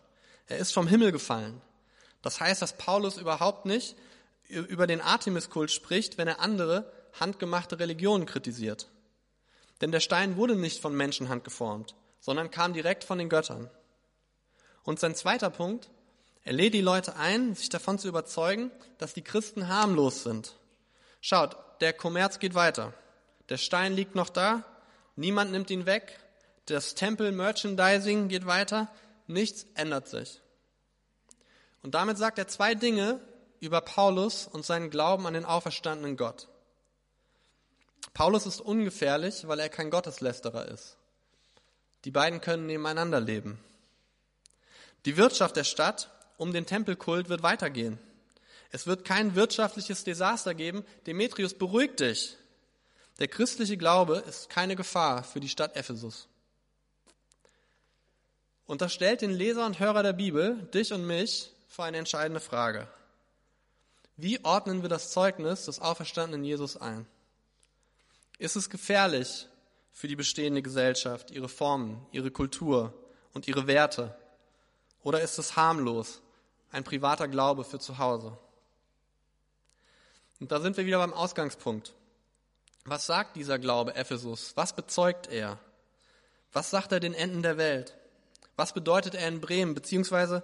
Er 0.46 0.58
ist 0.58 0.72
vom 0.72 0.88
Himmel 0.88 1.12
gefallen. 1.12 1.60
Das 2.22 2.40
heißt, 2.40 2.62
dass 2.62 2.76
Paulus 2.76 3.18
überhaupt 3.18 3.66
nicht 3.66 3.96
über 4.48 4.86
den 4.86 5.00
Artemiskult 5.00 5.70
spricht, 5.70 6.18
wenn 6.18 6.28
er 6.28 6.40
andere 6.40 6.90
handgemachte 7.20 7.78
Religionen 7.78 8.26
kritisiert. 8.26 8.88
Denn 9.80 9.92
der 9.92 10.00
Stein 10.00 10.36
wurde 10.36 10.56
nicht 10.56 10.80
von 10.80 10.96
Menschenhand 10.96 11.44
geformt, 11.44 11.94
sondern 12.20 12.50
kam 12.50 12.72
direkt 12.72 13.04
von 13.04 13.18
den 13.18 13.28
Göttern. 13.28 13.70
Und 14.84 15.00
sein 15.00 15.14
zweiter 15.14 15.50
Punkt, 15.50 15.90
er 16.44 16.52
lädt 16.52 16.74
die 16.74 16.82
Leute 16.82 17.16
ein, 17.16 17.54
sich 17.54 17.70
davon 17.70 17.98
zu 17.98 18.06
überzeugen, 18.06 18.70
dass 18.98 19.14
die 19.14 19.22
Christen 19.22 19.68
harmlos 19.68 20.22
sind. 20.22 20.54
Schaut, 21.20 21.56
der 21.80 21.94
Kommerz 21.94 22.38
geht 22.38 22.54
weiter. 22.54 22.92
Der 23.48 23.56
Stein 23.56 23.94
liegt 23.94 24.14
noch 24.14 24.28
da, 24.28 24.62
niemand 25.16 25.52
nimmt 25.52 25.70
ihn 25.70 25.86
weg, 25.86 26.18
das 26.66 26.94
Tempel-Merchandising 26.94 28.28
geht 28.28 28.46
weiter, 28.46 28.88
nichts 29.26 29.66
ändert 29.74 30.08
sich. 30.08 30.40
Und 31.82 31.94
damit 31.94 32.16
sagt 32.16 32.38
er 32.38 32.48
zwei 32.48 32.74
Dinge 32.74 33.20
über 33.60 33.80
Paulus 33.82 34.46
und 34.46 34.64
seinen 34.64 34.90
Glauben 34.90 35.26
an 35.26 35.34
den 35.34 35.44
auferstandenen 35.44 36.16
Gott. 36.16 36.48
Paulus 38.14 38.46
ist 38.46 38.60
ungefährlich, 38.60 39.46
weil 39.48 39.60
er 39.60 39.68
kein 39.68 39.90
Gotteslästerer 39.90 40.68
ist. 40.68 40.96
Die 42.04 42.10
beiden 42.10 42.40
können 42.40 42.66
nebeneinander 42.66 43.20
leben. 43.20 43.58
Die 45.04 45.16
Wirtschaft 45.16 45.56
der 45.56 45.64
Stadt 45.64 46.10
um 46.36 46.52
den 46.52 46.66
Tempelkult 46.66 47.28
wird 47.28 47.42
weitergehen. 47.42 47.98
Es 48.70 48.86
wird 48.86 49.04
kein 49.04 49.34
wirtschaftliches 49.34 50.02
Desaster 50.02 50.54
geben. 50.54 50.84
Demetrius, 51.06 51.54
beruhig 51.54 51.96
dich. 51.96 52.36
Der 53.20 53.28
christliche 53.28 53.76
Glaube 53.76 54.24
ist 54.26 54.50
keine 54.50 54.74
Gefahr 54.74 55.22
für 55.22 55.38
die 55.38 55.48
Stadt 55.48 55.76
Ephesus. 55.76 56.26
Und 58.66 58.80
das 58.80 58.92
stellt 58.92 59.20
den 59.20 59.30
Leser 59.30 59.66
und 59.66 59.78
Hörer 59.78 60.02
der 60.02 60.14
Bibel, 60.14 60.56
dich 60.74 60.92
und 60.92 61.06
mich, 61.06 61.52
vor 61.68 61.84
eine 61.84 61.98
entscheidende 61.98 62.40
Frage. 62.40 62.88
Wie 64.16 64.42
ordnen 64.44 64.82
wir 64.82 64.88
das 64.88 65.10
Zeugnis 65.10 65.66
des 65.66 65.80
auferstandenen 65.80 66.44
Jesus 66.44 66.76
ein? 66.76 67.06
Ist 68.38 68.56
es 68.56 68.70
gefährlich 68.70 69.48
für 69.92 70.08
die 70.08 70.16
bestehende 70.16 70.62
Gesellschaft, 70.62 71.30
ihre 71.30 71.48
Formen, 71.48 72.04
ihre 72.10 72.30
Kultur 72.30 72.94
und 73.32 73.46
ihre 73.46 73.66
Werte? 73.66 74.16
Oder 75.04 75.20
ist 75.20 75.38
es 75.38 75.54
harmlos, 75.54 76.20
ein 76.72 76.82
privater 76.82 77.28
Glaube 77.28 77.62
für 77.62 77.78
zu 77.78 77.98
Hause? 77.98 78.36
Und 80.40 80.50
da 80.50 80.60
sind 80.60 80.76
wir 80.76 80.86
wieder 80.86 80.98
beim 80.98 81.12
Ausgangspunkt. 81.12 81.94
Was 82.84 83.06
sagt 83.06 83.36
dieser 83.36 83.58
Glaube 83.58 83.94
Ephesus? 83.94 84.52
Was 84.56 84.74
bezeugt 84.74 85.28
er? 85.28 85.60
Was 86.52 86.70
sagt 86.70 86.90
er 86.92 87.00
den 87.00 87.14
Enden 87.14 87.42
der 87.42 87.58
Welt? 87.58 87.96
Was 88.56 88.72
bedeutet 88.72 89.14
er 89.14 89.28
in 89.28 89.40
Bremen? 89.40 89.74
Beziehungsweise, 89.74 90.42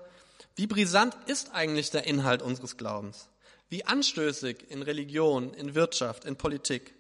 wie 0.57 0.67
brisant 0.67 1.17
ist 1.26 1.55
eigentlich 1.55 1.90
der 1.90 2.07
Inhalt 2.07 2.43
unseres 2.43 2.76
Glaubens? 2.76 3.29
Wie 3.69 3.85
anstößig 3.85 4.71
in 4.71 4.83
Religion, 4.83 5.55
in 5.55 5.75
Wirtschaft, 5.75 6.25
in 6.25 6.37
Politik? 6.37 6.95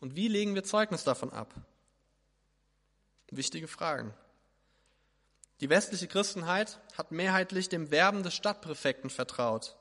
Und 0.00 0.16
wie 0.16 0.28
legen 0.28 0.54
wir 0.54 0.64
Zeugnis 0.64 1.04
davon 1.04 1.32
ab? 1.32 1.54
Wichtige 3.30 3.68
Fragen. 3.68 4.12
Die 5.60 5.68
westliche 5.68 6.08
Christenheit 6.08 6.78
hat 6.96 7.12
mehrheitlich 7.12 7.68
dem 7.68 7.90
Werben 7.90 8.22
des 8.22 8.34
Stadtpräfekten 8.34 9.10
vertraut. 9.10 9.76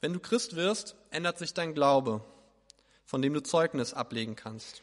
Wenn 0.00 0.12
du 0.12 0.20
Christ 0.20 0.54
wirst, 0.54 0.94
ändert 1.10 1.38
sich 1.38 1.52
dein 1.52 1.74
Glaube, 1.74 2.24
von 3.04 3.20
dem 3.20 3.34
du 3.34 3.42
Zeugnis 3.42 3.92
ablegen 3.92 4.36
kannst. 4.36 4.82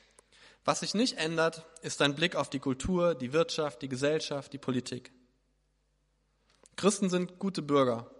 Was 0.66 0.82
sich 0.82 0.96
nicht 0.96 1.18
ändert, 1.18 1.64
ist 1.82 2.02
dein 2.02 2.16
Blick 2.16 2.36
auf 2.36 2.50
die 2.50 2.60
Kultur, 2.60 3.16
die 3.16 3.32
Wirtschaft, 3.32 3.82
die 3.82 3.88
Gesellschaft, 3.88 4.52
die 4.52 4.58
Politik. 4.58 5.14
Christen 6.75 7.10
sind 7.10 7.40
gute 7.40 7.62
Bürger, 7.62 8.12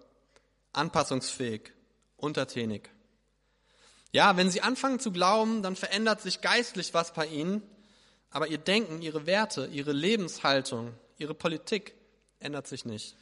anpassungsfähig, 0.72 1.74
untertänig. 2.16 2.90
Ja, 4.14 4.38
wenn 4.38 4.50
sie 4.50 4.62
anfangen 4.62 5.00
zu 5.00 5.12
glauben, 5.12 5.62
dann 5.62 5.76
verändert 5.76 6.22
sich 6.22 6.40
geistlich 6.40 6.94
was 6.94 7.12
bei 7.12 7.26
ihnen, 7.26 7.62
aber 8.30 8.48
ihr 8.48 8.60
Denken, 8.60 9.02
ihre 9.02 9.26
Werte, 9.26 9.66
ihre 9.66 9.92
Lebenshaltung, 9.92 10.94
ihre 11.18 11.34
Politik 11.34 11.96
ändert 12.40 12.68
sich 12.68 12.86
nicht. 12.86 13.16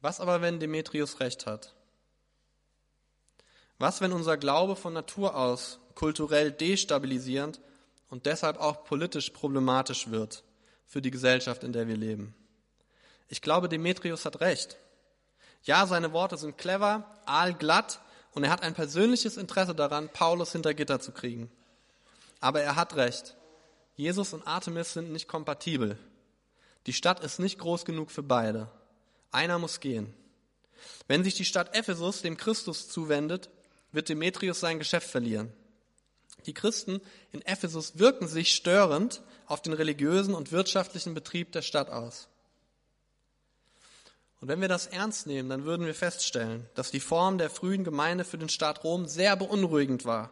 Was 0.00 0.20
aber, 0.20 0.40
wenn 0.40 0.60
Demetrius 0.60 1.20
recht 1.20 1.46
hat? 1.46 1.74
Was, 3.78 4.00
wenn 4.00 4.12
unser 4.12 4.36
Glaube 4.36 4.76
von 4.76 4.92
Natur 4.92 5.36
aus 5.36 5.78
kulturell 5.94 6.52
destabilisierend 6.52 7.60
und 8.08 8.26
deshalb 8.26 8.58
auch 8.58 8.84
politisch 8.84 9.30
problematisch 9.30 10.10
wird 10.10 10.44
für 10.86 11.02
die 11.02 11.10
Gesellschaft, 11.10 11.64
in 11.64 11.72
der 11.72 11.88
wir 11.88 11.96
leben? 11.96 12.34
Ich 13.28 13.42
glaube, 13.42 13.68
Demetrius 13.68 14.24
hat 14.24 14.40
recht. 14.40 14.78
Ja, 15.64 15.86
seine 15.86 16.12
Worte 16.12 16.36
sind 16.36 16.56
clever, 16.56 17.04
aalglatt 17.26 18.00
und 18.32 18.44
er 18.44 18.50
hat 18.50 18.62
ein 18.62 18.74
persönliches 18.74 19.36
Interesse 19.36 19.74
daran, 19.74 20.08
Paulus 20.08 20.52
hinter 20.52 20.74
Gitter 20.74 21.00
zu 21.00 21.12
kriegen. 21.12 21.50
Aber 22.40 22.62
er 22.62 22.76
hat 22.76 22.96
recht. 22.96 23.36
Jesus 23.98 24.32
und 24.32 24.46
Artemis 24.46 24.92
sind 24.92 25.10
nicht 25.10 25.26
kompatibel. 25.26 25.98
Die 26.86 26.92
Stadt 26.92 27.18
ist 27.24 27.40
nicht 27.40 27.58
groß 27.58 27.84
genug 27.84 28.12
für 28.12 28.22
beide. 28.22 28.70
Einer 29.32 29.58
muss 29.58 29.80
gehen. 29.80 30.14
Wenn 31.08 31.24
sich 31.24 31.34
die 31.34 31.44
Stadt 31.44 31.76
Ephesus 31.76 32.22
dem 32.22 32.36
Christus 32.36 32.88
zuwendet, 32.88 33.50
wird 33.90 34.08
Demetrius 34.08 34.60
sein 34.60 34.78
Geschäft 34.78 35.10
verlieren. 35.10 35.52
Die 36.46 36.54
Christen 36.54 37.00
in 37.32 37.42
Ephesus 37.42 37.98
wirken 37.98 38.28
sich 38.28 38.54
störend 38.54 39.20
auf 39.46 39.62
den 39.62 39.72
religiösen 39.72 40.36
und 40.36 40.52
wirtschaftlichen 40.52 41.14
Betrieb 41.14 41.50
der 41.50 41.62
Stadt 41.62 41.90
aus. 41.90 42.28
Und 44.40 44.46
wenn 44.46 44.60
wir 44.60 44.68
das 44.68 44.86
ernst 44.86 45.26
nehmen, 45.26 45.48
dann 45.48 45.64
würden 45.64 45.86
wir 45.86 45.94
feststellen, 45.96 46.64
dass 46.76 46.92
die 46.92 47.00
Form 47.00 47.38
der 47.38 47.50
frühen 47.50 47.82
Gemeinde 47.82 48.22
für 48.22 48.38
den 48.38 48.48
Staat 48.48 48.84
Rom 48.84 49.08
sehr 49.08 49.34
beunruhigend 49.34 50.04
war, 50.04 50.30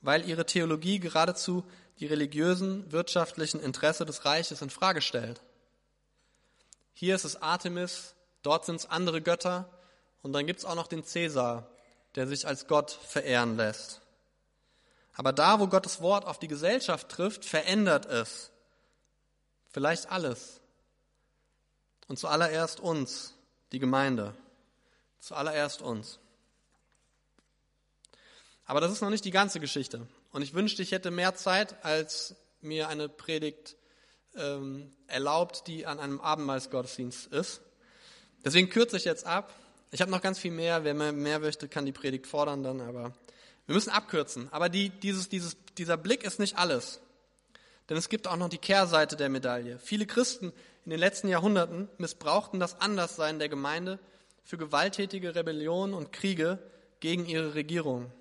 weil 0.00 0.28
ihre 0.28 0.44
Theologie 0.44 0.98
geradezu 0.98 1.64
die 2.00 2.06
religiösen, 2.06 2.90
wirtschaftlichen 2.90 3.60
Interesse 3.60 4.06
des 4.06 4.24
Reiches 4.24 4.62
in 4.62 4.70
Frage 4.70 5.02
stellt. 5.02 5.42
Hier 6.94 7.14
ist 7.14 7.24
es 7.24 7.40
Artemis, 7.40 8.14
dort 8.42 8.64
sind 8.64 8.76
es 8.76 8.86
andere 8.86 9.20
Götter 9.20 9.68
und 10.22 10.32
dann 10.32 10.46
gibt 10.46 10.60
es 10.60 10.64
auch 10.64 10.74
noch 10.74 10.86
den 10.86 11.04
Cäsar, 11.04 11.70
der 12.14 12.26
sich 12.26 12.46
als 12.46 12.66
Gott 12.66 12.90
verehren 12.90 13.56
lässt. 13.56 14.00
Aber 15.14 15.32
da, 15.32 15.60
wo 15.60 15.66
Gottes 15.66 16.00
Wort 16.00 16.24
auf 16.24 16.38
die 16.38 16.48
Gesellschaft 16.48 17.10
trifft, 17.10 17.44
verändert 17.44 18.06
es 18.06 18.50
vielleicht 19.70 20.10
alles. 20.10 20.60
Und 22.08 22.18
zuallererst 22.18 22.80
uns, 22.80 23.34
die 23.72 23.78
Gemeinde. 23.78 24.34
Zuallererst 25.20 25.82
uns. 25.82 26.18
Aber 28.64 28.80
das 28.80 28.92
ist 28.92 29.02
noch 29.02 29.10
nicht 29.10 29.24
die 29.24 29.30
ganze 29.30 29.60
Geschichte. 29.60 30.06
Und 30.32 30.42
ich 30.42 30.54
wünschte, 30.54 30.82
ich 30.82 30.92
hätte 30.92 31.10
mehr 31.10 31.34
Zeit, 31.34 31.84
als 31.84 32.36
mir 32.60 32.88
eine 32.88 33.08
Predigt 33.08 33.76
ähm, 34.36 34.92
erlaubt, 35.06 35.66
die 35.66 35.86
an 35.86 35.98
einem 35.98 36.20
Abendmahlsgottesdienst 36.20 37.32
ist. 37.32 37.60
Deswegen 38.44 38.70
kürze 38.70 38.96
ich 38.96 39.04
jetzt 39.04 39.26
ab 39.26 39.52
ich 39.92 40.00
habe 40.00 40.10
noch 40.10 40.22
ganz 40.22 40.38
viel 40.38 40.52
mehr. 40.52 40.84
Wer 40.84 40.94
mehr, 40.94 41.38
möchte, 41.40 41.68
kann 41.68 41.86
die 41.86 41.92
Predigt 41.92 42.26
fordern 42.26 42.62
dann, 42.62 42.80
aber 42.80 43.12
wir 43.66 43.74
müssen 43.74 43.90
abkürzen. 43.90 44.48
Aber 44.52 44.68
die, 44.68 44.90
dieses, 44.90 45.28
dieses, 45.28 45.56
dieser 45.78 45.96
Blick 45.96 46.22
ist 46.22 46.38
nicht 46.38 46.56
alles. 46.58 47.00
Denn 47.88 47.96
es 47.96 48.08
gibt 48.08 48.28
auch 48.28 48.36
noch 48.36 48.48
die 48.48 48.58
Kehrseite 48.58 49.16
der 49.16 49.28
Medaille. 49.28 49.78
Viele 49.80 50.06
Christen 50.06 50.52
in 50.84 50.90
den 50.90 51.00
letzten 51.00 51.28
Jahrhunderten 51.28 51.88
missbrauchten 51.98 52.60
das 52.60 52.80
Anderssein 52.80 53.40
der 53.40 53.48
Gemeinde 53.48 53.98
für 54.44 54.58
gewalttätige 54.58 55.34
Rebellionen 55.34 55.94
und 55.94 56.12
Kriege 56.12 56.58
gegen 57.00 57.26
ihre 57.26 57.54
Regierung. 57.54 58.12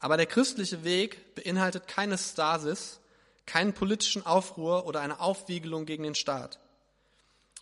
Aber 0.00 0.16
der 0.16 0.26
christliche 0.26 0.82
Weg 0.82 1.34
beinhaltet 1.34 1.86
keine 1.86 2.18
Stasis, 2.18 3.00
keinen 3.46 3.74
politischen 3.74 4.24
Aufruhr 4.24 4.86
oder 4.86 5.00
eine 5.00 5.20
Aufwiegelung 5.20 5.86
gegen 5.86 6.02
den 6.02 6.14
Staat. 6.14 6.58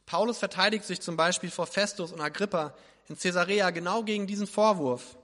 Paulus 0.07 0.39
verteidigt 0.39 0.85
sich 0.85 1.01
zum 1.01 1.17
Beispiel 1.17 1.51
vor 1.51 1.67
Festus 1.67 2.13
und 2.13 2.21
Agrippa 2.21 2.75
in 3.09 3.19
Caesarea 3.19 3.71
genau 3.71 4.03
gegen 4.05 4.27
diesen 4.27 4.47
Vorwurf. 4.47 5.17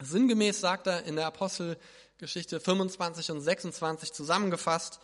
Sinngemäß 0.00 0.60
sagt 0.60 0.86
er 0.86 1.04
in 1.04 1.16
der 1.16 1.26
Apostelgeschichte 1.26 2.60
25 2.60 3.30
und 3.32 3.40
26 3.40 4.12
zusammengefasst, 4.12 5.00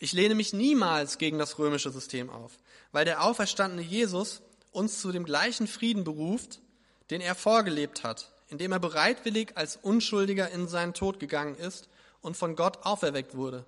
ich 0.00 0.12
lehne 0.12 0.34
mich 0.34 0.52
niemals 0.52 1.18
gegen 1.18 1.38
das 1.38 1.58
römische 1.58 1.90
System 1.90 2.30
auf, 2.30 2.52
weil 2.92 3.04
der 3.04 3.22
auferstandene 3.22 3.82
Jesus 3.82 4.40
uns 4.70 5.00
zu 5.00 5.12
dem 5.12 5.24
gleichen 5.24 5.66
Frieden 5.66 6.04
beruft, 6.04 6.60
den 7.10 7.20
er 7.20 7.34
vorgelebt 7.34 8.04
hat, 8.04 8.30
indem 8.48 8.72
er 8.72 8.80
bereitwillig 8.80 9.56
als 9.56 9.76
Unschuldiger 9.76 10.50
in 10.50 10.68
seinen 10.68 10.94
Tod 10.94 11.20
gegangen 11.20 11.54
ist 11.54 11.88
und 12.20 12.36
von 12.36 12.56
Gott 12.56 12.84
auferweckt 12.84 13.36
wurde. 13.36 13.64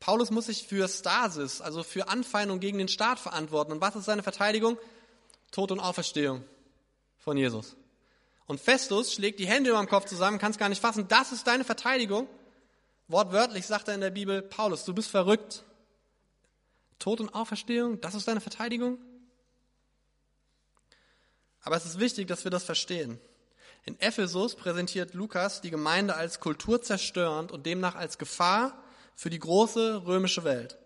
Paulus 0.00 0.30
muss 0.30 0.46
sich 0.46 0.66
für 0.66 0.88
Stasis, 0.88 1.60
also 1.60 1.82
für 1.82 2.08
Anfeindung 2.08 2.60
gegen 2.60 2.78
den 2.78 2.88
Staat 2.88 3.18
verantworten. 3.18 3.72
Und 3.72 3.80
was 3.80 3.96
ist 3.96 4.04
seine 4.04 4.22
Verteidigung? 4.22 4.76
Tod 5.50 5.70
und 5.70 5.80
Auferstehung 5.80 6.44
von 7.18 7.36
Jesus. 7.36 7.76
Und 8.46 8.60
Festus 8.60 9.14
schlägt 9.14 9.38
die 9.38 9.46
Hände 9.46 9.70
über 9.70 9.78
dem 9.78 9.88
Kopf 9.88 10.04
zusammen, 10.04 10.38
kann 10.38 10.50
es 10.50 10.58
gar 10.58 10.68
nicht 10.68 10.82
fassen. 10.82 11.08
Das 11.08 11.32
ist 11.32 11.46
deine 11.46 11.64
Verteidigung. 11.64 12.28
Wortwörtlich 13.08 13.66
sagt 13.66 13.88
er 13.88 13.94
in 13.94 14.00
der 14.00 14.10
Bibel, 14.10 14.42
Paulus, 14.42 14.84
du 14.84 14.94
bist 14.94 15.08
verrückt. 15.08 15.64
Tod 16.98 17.20
und 17.20 17.34
Auferstehung, 17.34 18.00
das 18.00 18.14
ist 18.14 18.28
deine 18.28 18.40
Verteidigung? 18.40 18.98
Aber 21.62 21.76
es 21.76 21.86
ist 21.86 21.98
wichtig, 21.98 22.28
dass 22.28 22.44
wir 22.44 22.50
das 22.50 22.64
verstehen. 22.64 23.18
In 23.86 24.00
Ephesus 24.00 24.54
präsentiert 24.54 25.12
Lukas 25.12 25.60
die 25.60 25.70
Gemeinde 25.70 26.16
als 26.16 26.40
kulturzerstörend 26.40 27.52
und 27.52 27.66
demnach 27.66 27.94
als 27.94 28.16
Gefahr 28.16 28.82
für 29.14 29.28
die 29.28 29.38
große 29.38 30.06
römische 30.06 30.44
Welt. 30.44 30.78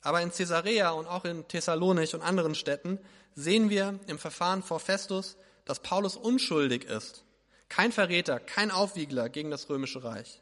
Aber 0.00 0.22
in 0.22 0.30
Caesarea 0.30 0.90
und 0.90 1.06
auch 1.06 1.24
in 1.24 1.46
Thessalonich 1.48 2.14
und 2.14 2.22
anderen 2.22 2.54
Städten 2.54 2.98
sehen 3.34 3.68
wir 3.68 3.98
im 4.06 4.18
Verfahren 4.18 4.62
vor 4.62 4.80
Festus, 4.80 5.36
dass 5.64 5.80
Paulus 5.80 6.16
unschuldig 6.16 6.84
ist. 6.84 7.24
Kein 7.68 7.92
Verräter, 7.92 8.38
kein 8.38 8.70
Aufwiegler 8.70 9.28
gegen 9.28 9.50
das 9.50 9.68
römische 9.68 10.04
Reich. 10.04 10.40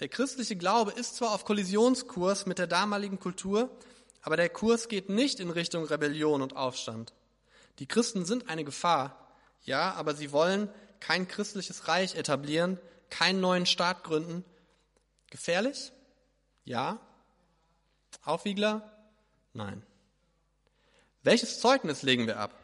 Der 0.00 0.08
christliche 0.08 0.56
Glaube 0.56 0.92
ist 0.92 1.16
zwar 1.16 1.32
auf 1.32 1.44
Kollisionskurs 1.44 2.46
mit 2.46 2.58
der 2.58 2.66
damaligen 2.66 3.18
Kultur, 3.18 3.70
aber 4.22 4.36
der 4.36 4.48
Kurs 4.48 4.88
geht 4.88 5.08
nicht 5.08 5.40
in 5.40 5.50
Richtung 5.50 5.84
Rebellion 5.84 6.42
und 6.42 6.54
Aufstand. 6.56 7.14
Die 7.78 7.86
Christen 7.86 8.24
sind 8.24 8.48
eine 8.48 8.64
Gefahr, 8.64 9.27
ja, 9.68 9.92
aber 9.92 10.14
sie 10.14 10.32
wollen 10.32 10.68
kein 11.00 11.28
christliches 11.28 11.86
Reich 11.86 12.16
etablieren, 12.16 12.80
keinen 13.10 13.40
neuen 13.40 13.66
Staat 13.66 14.02
gründen, 14.02 14.44
Gefährlich? 15.30 15.92
Ja. 16.64 16.98
Aufwiegler? 18.24 18.90
Nein. 19.52 19.82
Welches 21.22 21.60
Zeugnis 21.60 22.02
legen 22.02 22.26
wir 22.26 22.38
ab? 22.38 22.54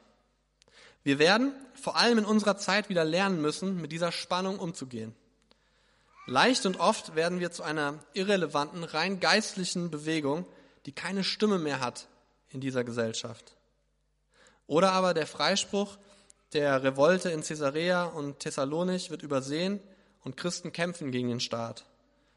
Wir 1.02 1.18
werden 1.18 1.52
vor 1.74 1.96
allem 1.96 2.18
in 2.18 2.24
unserer 2.24 2.56
Zeit 2.56 2.88
wieder 2.88 3.04
lernen 3.04 3.42
müssen, 3.42 3.80
mit 3.80 3.92
dieser 3.92 4.12
Spannung 4.12 4.58
umzugehen. 4.58 5.14
Leicht 6.26 6.64
und 6.64 6.80
oft 6.80 7.14
werden 7.14 7.40
wir 7.40 7.52
zu 7.52 7.62
einer 7.62 8.02
irrelevanten, 8.14 8.84
rein 8.84 9.20
geistlichen 9.20 9.90
Bewegung, 9.90 10.46
die 10.86 10.92
keine 10.92 11.22
Stimme 11.22 11.58
mehr 11.58 11.80
hat 11.80 12.08
in 12.48 12.62
dieser 12.62 12.84
Gesellschaft. 12.84 13.54
Oder 14.66 14.92
aber 14.92 15.12
der 15.12 15.26
Freispruch 15.26 15.98
der 16.54 16.82
Revolte 16.82 17.30
in 17.30 17.42
Caesarea 17.42 18.04
und 18.04 18.40
Thessalonich 18.40 19.10
wird 19.10 19.22
übersehen 19.22 19.80
und 20.22 20.36
Christen 20.36 20.72
kämpfen 20.72 21.10
gegen 21.10 21.28
den 21.28 21.40
Staat 21.40 21.84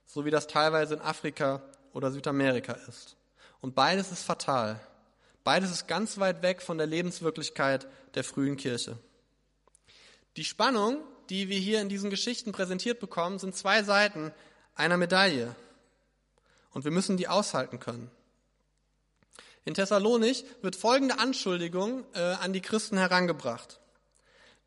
so 0.07 0.25
wie 0.25 0.31
das 0.31 0.47
teilweise 0.47 0.95
in 0.95 1.01
Afrika 1.01 1.62
oder 1.93 2.12
Südamerika 2.12 2.74
ist. 2.88 3.15
Und 3.62 3.75
beides 3.75 4.12
ist 4.12 4.24
fatal. 4.24 4.79
Beides 5.43 5.69
ist 5.69 5.88
ganz 5.88 6.17
weit 6.17 6.41
weg 6.41 6.62
von 6.62 6.77
der 6.77 6.88
Lebenswirklichkeit 6.88 7.88
der 8.15 8.24
frühen 8.24 8.57
Kirche. 8.57 8.97
Die 10.38 10.45
Spannung, 10.45 11.03
die 11.29 11.50
wir 11.50 11.59
hier 11.59 11.81
in 11.81 11.89
diesen 11.89 12.09
Geschichten 12.09 12.51
präsentiert 12.51 13.00
bekommen, 13.00 13.39
sind 13.39 13.55
zwei 13.55 13.83
Seiten 13.83 14.31
einer 14.75 14.97
Medaille. 14.97 15.55
Und 16.71 16.86
wir 16.86 16.91
müssen 16.91 17.17
die 17.17 17.27
aushalten 17.27 17.79
können. 17.79 18.09
In 19.65 19.74
Thessalonich 19.74 20.45
wird 20.62 20.75
folgende 20.75 21.19
Anschuldigung 21.19 22.05
äh, 22.13 22.19
an 22.19 22.53
die 22.53 22.62
Christen 22.62 22.97
herangebracht. 22.97 23.79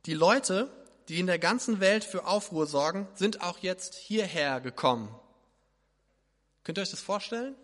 Die 0.06 0.14
Leute, 0.14 0.70
die 1.08 1.20
in 1.20 1.26
der 1.26 1.38
ganzen 1.38 1.80
Welt 1.80 2.04
für 2.04 2.26
Aufruhr 2.26 2.66
sorgen, 2.66 3.08
sind 3.14 3.42
auch 3.42 3.58
jetzt 3.58 3.94
hierher 3.94 4.60
gekommen. 4.60 5.14
Könnt 6.64 6.78
ihr 6.78 6.82
euch 6.82 6.90
das 6.90 7.00
vorstellen? 7.00 7.54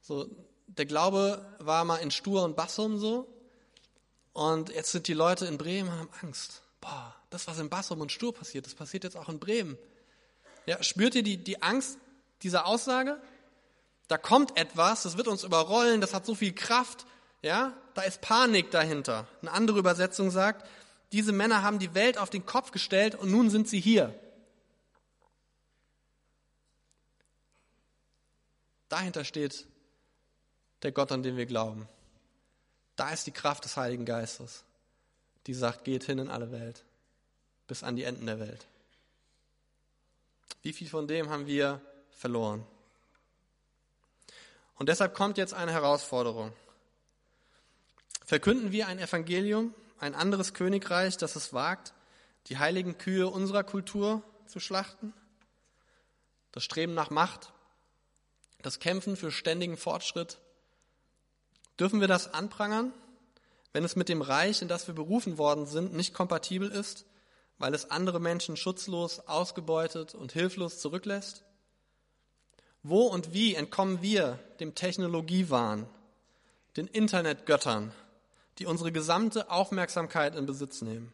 So, 0.00 0.28
der 0.66 0.86
Glaube 0.86 1.44
war 1.58 1.84
mal 1.84 1.96
in 1.96 2.10
Stur 2.10 2.44
und 2.44 2.56
Bassum 2.56 2.98
so. 2.98 3.26
Und 4.32 4.70
jetzt 4.70 4.92
sind 4.92 5.08
die 5.08 5.14
Leute 5.14 5.46
in 5.46 5.58
Bremen 5.58 5.90
und 5.90 5.98
haben 5.98 6.10
Angst. 6.22 6.62
Boah, 6.80 7.14
das, 7.30 7.46
was 7.46 7.58
in 7.58 7.68
Bassum 7.68 8.00
und 8.00 8.12
Stur 8.12 8.32
passiert, 8.32 8.66
das 8.66 8.74
passiert 8.74 9.04
jetzt 9.04 9.16
auch 9.16 9.28
in 9.28 9.40
Bremen. 9.40 9.76
Ja, 10.66 10.82
spürt 10.82 11.14
ihr 11.14 11.22
die, 11.22 11.36
die 11.36 11.62
Angst 11.62 11.98
dieser 12.42 12.66
Aussage? 12.66 13.20
Da 14.06 14.16
kommt 14.16 14.56
etwas, 14.56 15.02
das 15.02 15.16
wird 15.16 15.28
uns 15.28 15.44
überrollen, 15.44 16.00
das 16.00 16.14
hat 16.14 16.24
so 16.24 16.34
viel 16.34 16.54
Kraft. 16.54 17.04
Ja, 17.42 17.76
da 17.94 18.02
ist 18.02 18.20
Panik 18.20 18.70
dahinter. 18.70 19.26
Eine 19.42 19.52
andere 19.52 19.78
Übersetzung 19.78 20.30
sagt, 20.30 20.68
diese 21.12 21.32
Männer 21.32 21.62
haben 21.62 21.78
die 21.78 21.94
Welt 21.94 22.18
auf 22.18 22.30
den 22.30 22.44
Kopf 22.44 22.70
gestellt 22.70 23.14
und 23.14 23.30
nun 23.30 23.50
sind 23.50 23.68
sie 23.68 23.80
hier. 23.80 24.12
Dahinter 28.88 29.24
steht 29.24 29.66
der 30.82 30.92
Gott, 30.92 31.12
an 31.12 31.22
den 31.22 31.36
wir 31.36 31.46
glauben. 31.46 31.88
Da 32.96 33.10
ist 33.10 33.26
die 33.26 33.32
Kraft 33.32 33.64
des 33.64 33.76
Heiligen 33.76 34.04
Geistes, 34.04 34.64
die 35.46 35.54
sagt, 35.54 35.84
geht 35.84 36.04
hin 36.04 36.18
in 36.18 36.28
alle 36.28 36.50
Welt, 36.50 36.84
bis 37.66 37.82
an 37.82 37.96
die 37.96 38.04
Enden 38.04 38.26
der 38.26 38.40
Welt. 38.40 38.66
Wie 40.62 40.72
viel 40.72 40.88
von 40.88 41.06
dem 41.06 41.30
haben 41.30 41.46
wir 41.46 41.80
verloren? 42.10 42.66
Und 44.76 44.88
deshalb 44.88 45.14
kommt 45.14 45.38
jetzt 45.38 45.54
eine 45.54 45.72
Herausforderung. 45.72 46.52
Verkünden 48.28 48.72
wir 48.72 48.88
ein 48.88 48.98
Evangelium, 48.98 49.74
ein 49.98 50.14
anderes 50.14 50.52
Königreich, 50.52 51.16
das 51.16 51.34
es 51.34 51.54
wagt, 51.54 51.94
die 52.48 52.58
heiligen 52.58 52.98
Kühe 52.98 53.26
unserer 53.26 53.64
Kultur 53.64 54.22
zu 54.44 54.60
schlachten? 54.60 55.14
Das 56.52 56.62
Streben 56.62 56.92
nach 56.92 57.08
Macht, 57.08 57.54
das 58.60 58.80
Kämpfen 58.80 59.16
für 59.16 59.32
ständigen 59.32 59.78
Fortschritt. 59.78 60.40
Dürfen 61.80 62.02
wir 62.02 62.06
das 62.06 62.34
anprangern, 62.34 62.92
wenn 63.72 63.82
es 63.82 63.96
mit 63.96 64.10
dem 64.10 64.20
Reich, 64.20 64.60
in 64.60 64.68
das 64.68 64.88
wir 64.88 64.94
berufen 64.94 65.38
worden 65.38 65.64
sind, 65.64 65.94
nicht 65.94 66.12
kompatibel 66.12 66.70
ist, 66.70 67.06
weil 67.56 67.72
es 67.72 67.90
andere 67.90 68.20
Menschen 68.20 68.58
schutzlos, 68.58 69.20
ausgebeutet 69.20 70.14
und 70.14 70.32
hilflos 70.32 70.80
zurücklässt? 70.80 71.44
Wo 72.82 73.06
und 73.06 73.32
wie 73.32 73.54
entkommen 73.54 74.02
wir 74.02 74.38
dem 74.60 74.74
Technologiewahn, 74.74 75.88
den 76.76 76.88
Internetgöttern, 76.88 77.94
die 78.58 78.66
unsere 78.66 78.92
gesamte 78.92 79.50
Aufmerksamkeit 79.50 80.34
in 80.34 80.46
Besitz 80.46 80.82
nehmen? 80.82 81.12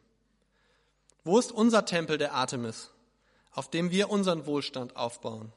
Wo 1.25 1.39
ist 1.39 1.53
unser 1.53 1.85
Tempel 1.85 2.19
der 2.19 2.35
Artemis, 2.35 2.91
auf 3.53 3.71
dem 3.71 3.91
wir 3.91 4.11
unseren 4.11 4.47
Wohlstand 4.47 4.97
aufbauen? 4.97 5.53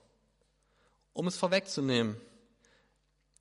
Um 1.14 1.28
es 1.28 1.38
vorwegzunehmen, 1.38 2.18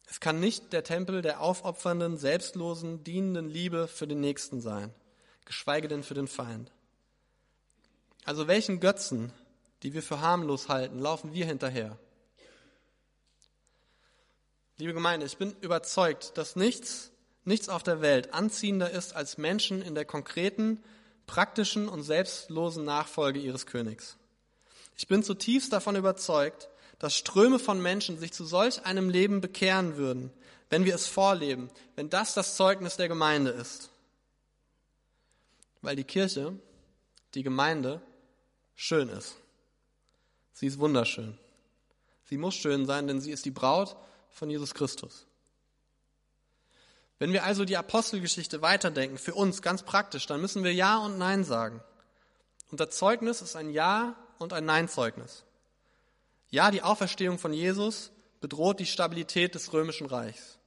es 0.08 0.20
kann 0.20 0.40
nicht 0.40 0.72
der 0.72 0.84
Tempel 0.84 1.20
der 1.20 1.40
aufopfernden, 1.40 2.16
selbstlosen, 2.16 3.02
dienenden 3.02 3.50
Liebe 3.50 3.88
für 3.88 4.06
den 4.06 4.20
Nächsten 4.20 4.60
sein, 4.60 4.94
geschweige 5.44 5.88
denn 5.88 6.04
für 6.04 6.14
den 6.14 6.28
Feind. 6.28 6.70
Also 8.24 8.46
welchen 8.46 8.80
Götzen, 8.80 9.32
die 9.82 9.94
wir 9.94 10.02
für 10.02 10.20
harmlos 10.20 10.68
halten, 10.68 10.98
laufen 10.98 11.32
wir 11.32 11.46
hinterher? 11.46 11.98
Liebe 14.78 14.94
Gemeinde, 14.94 15.26
ich 15.26 15.38
bin 15.38 15.56
überzeugt, 15.60 16.36
dass 16.36 16.54
nichts, 16.54 17.10
nichts 17.46 17.68
auf 17.68 17.82
der 17.82 18.00
Welt 18.00 18.34
anziehender 18.34 18.90
ist 18.90 19.14
als 19.14 19.38
Menschen 19.38 19.82
in 19.82 19.94
der 19.94 20.04
konkreten, 20.04 20.82
praktischen 21.26 21.88
und 21.88 22.02
selbstlosen 22.02 22.84
Nachfolge 22.84 23.40
ihres 23.40 23.66
Königs. 23.66 24.16
Ich 24.96 25.08
bin 25.08 25.22
zutiefst 25.22 25.72
davon 25.72 25.96
überzeugt, 25.96 26.68
dass 26.98 27.16
Ströme 27.16 27.58
von 27.58 27.80
Menschen 27.80 28.18
sich 28.18 28.32
zu 28.32 28.44
solch 28.44 28.84
einem 28.86 29.10
Leben 29.10 29.40
bekehren 29.40 29.96
würden, 29.96 30.30
wenn 30.70 30.84
wir 30.84 30.94
es 30.94 31.06
vorleben, 31.06 31.70
wenn 31.94 32.10
das 32.10 32.34
das 32.34 32.56
Zeugnis 32.56 32.96
der 32.96 33.08
Gemeinde 33.08 33.50
ist. 33.50 33.90
Weil 35.82 35.96
die 35.96 36.04
Kirche, 36.04 36.58
die 37.34 37.42
Gemeinde, 37.42 38.00
schön 38.74 39.08
ist. 39.08 39.36
Sie 40.52 40.66
ist 40.66 40.78
wunderschön. 40.78 41.38
Sie 42.24 42.38
muss 42.38 42.54
schön 42.54 42.86
sein, 42.86 43.06
denn 43.06 43.20
sie 43.20 43.30
ist 43.30 43.44
die 43.44 43.50
Braut 43.50 43.94
von 44.30 44.50
Jesus 44.50 44.74
Christus. 44.74 45.25
Wenn 47.18 47.32
wir 47.32 47.44
also 47.44 47.64
die 47.64 47.76
Apostelgeschichte 47.76 48.60
weiterdenken, 48.60 49.18
für 49.18 49.34
uns 49.34 49.62
ganz 49.62 49.82
praktisch, 49.82 50.26
dann 50.26 50.40
müssen 50.40 50.64
wir 50.64 50.74
Ja 50.74 50.98
und 50.98 51.18
Nein 51.18 51.44
sagen. 51.44 51.82
Unser 52.70 52.90
Zeugnis 52.90 53.42
ist 53.42 53.56
ein 53.56 53.70
Ja 53.70 54.16
und 54.38 54.52
ein 54.52 54.64
Nein-Zeugnis. 54.64 55.44
Ja, 56.50 56.70
die 56.70 56.82
Auferstehung 56.82 57.38
von 57.38 57.52
Jesus 57.52 58.10
bedroht 58.40 58.80
die 58.80 58.86
Stabilität 58.86 59.54
des 59.54 59.72
römischen 59.72 60.06
Reichs. 60.06 60.58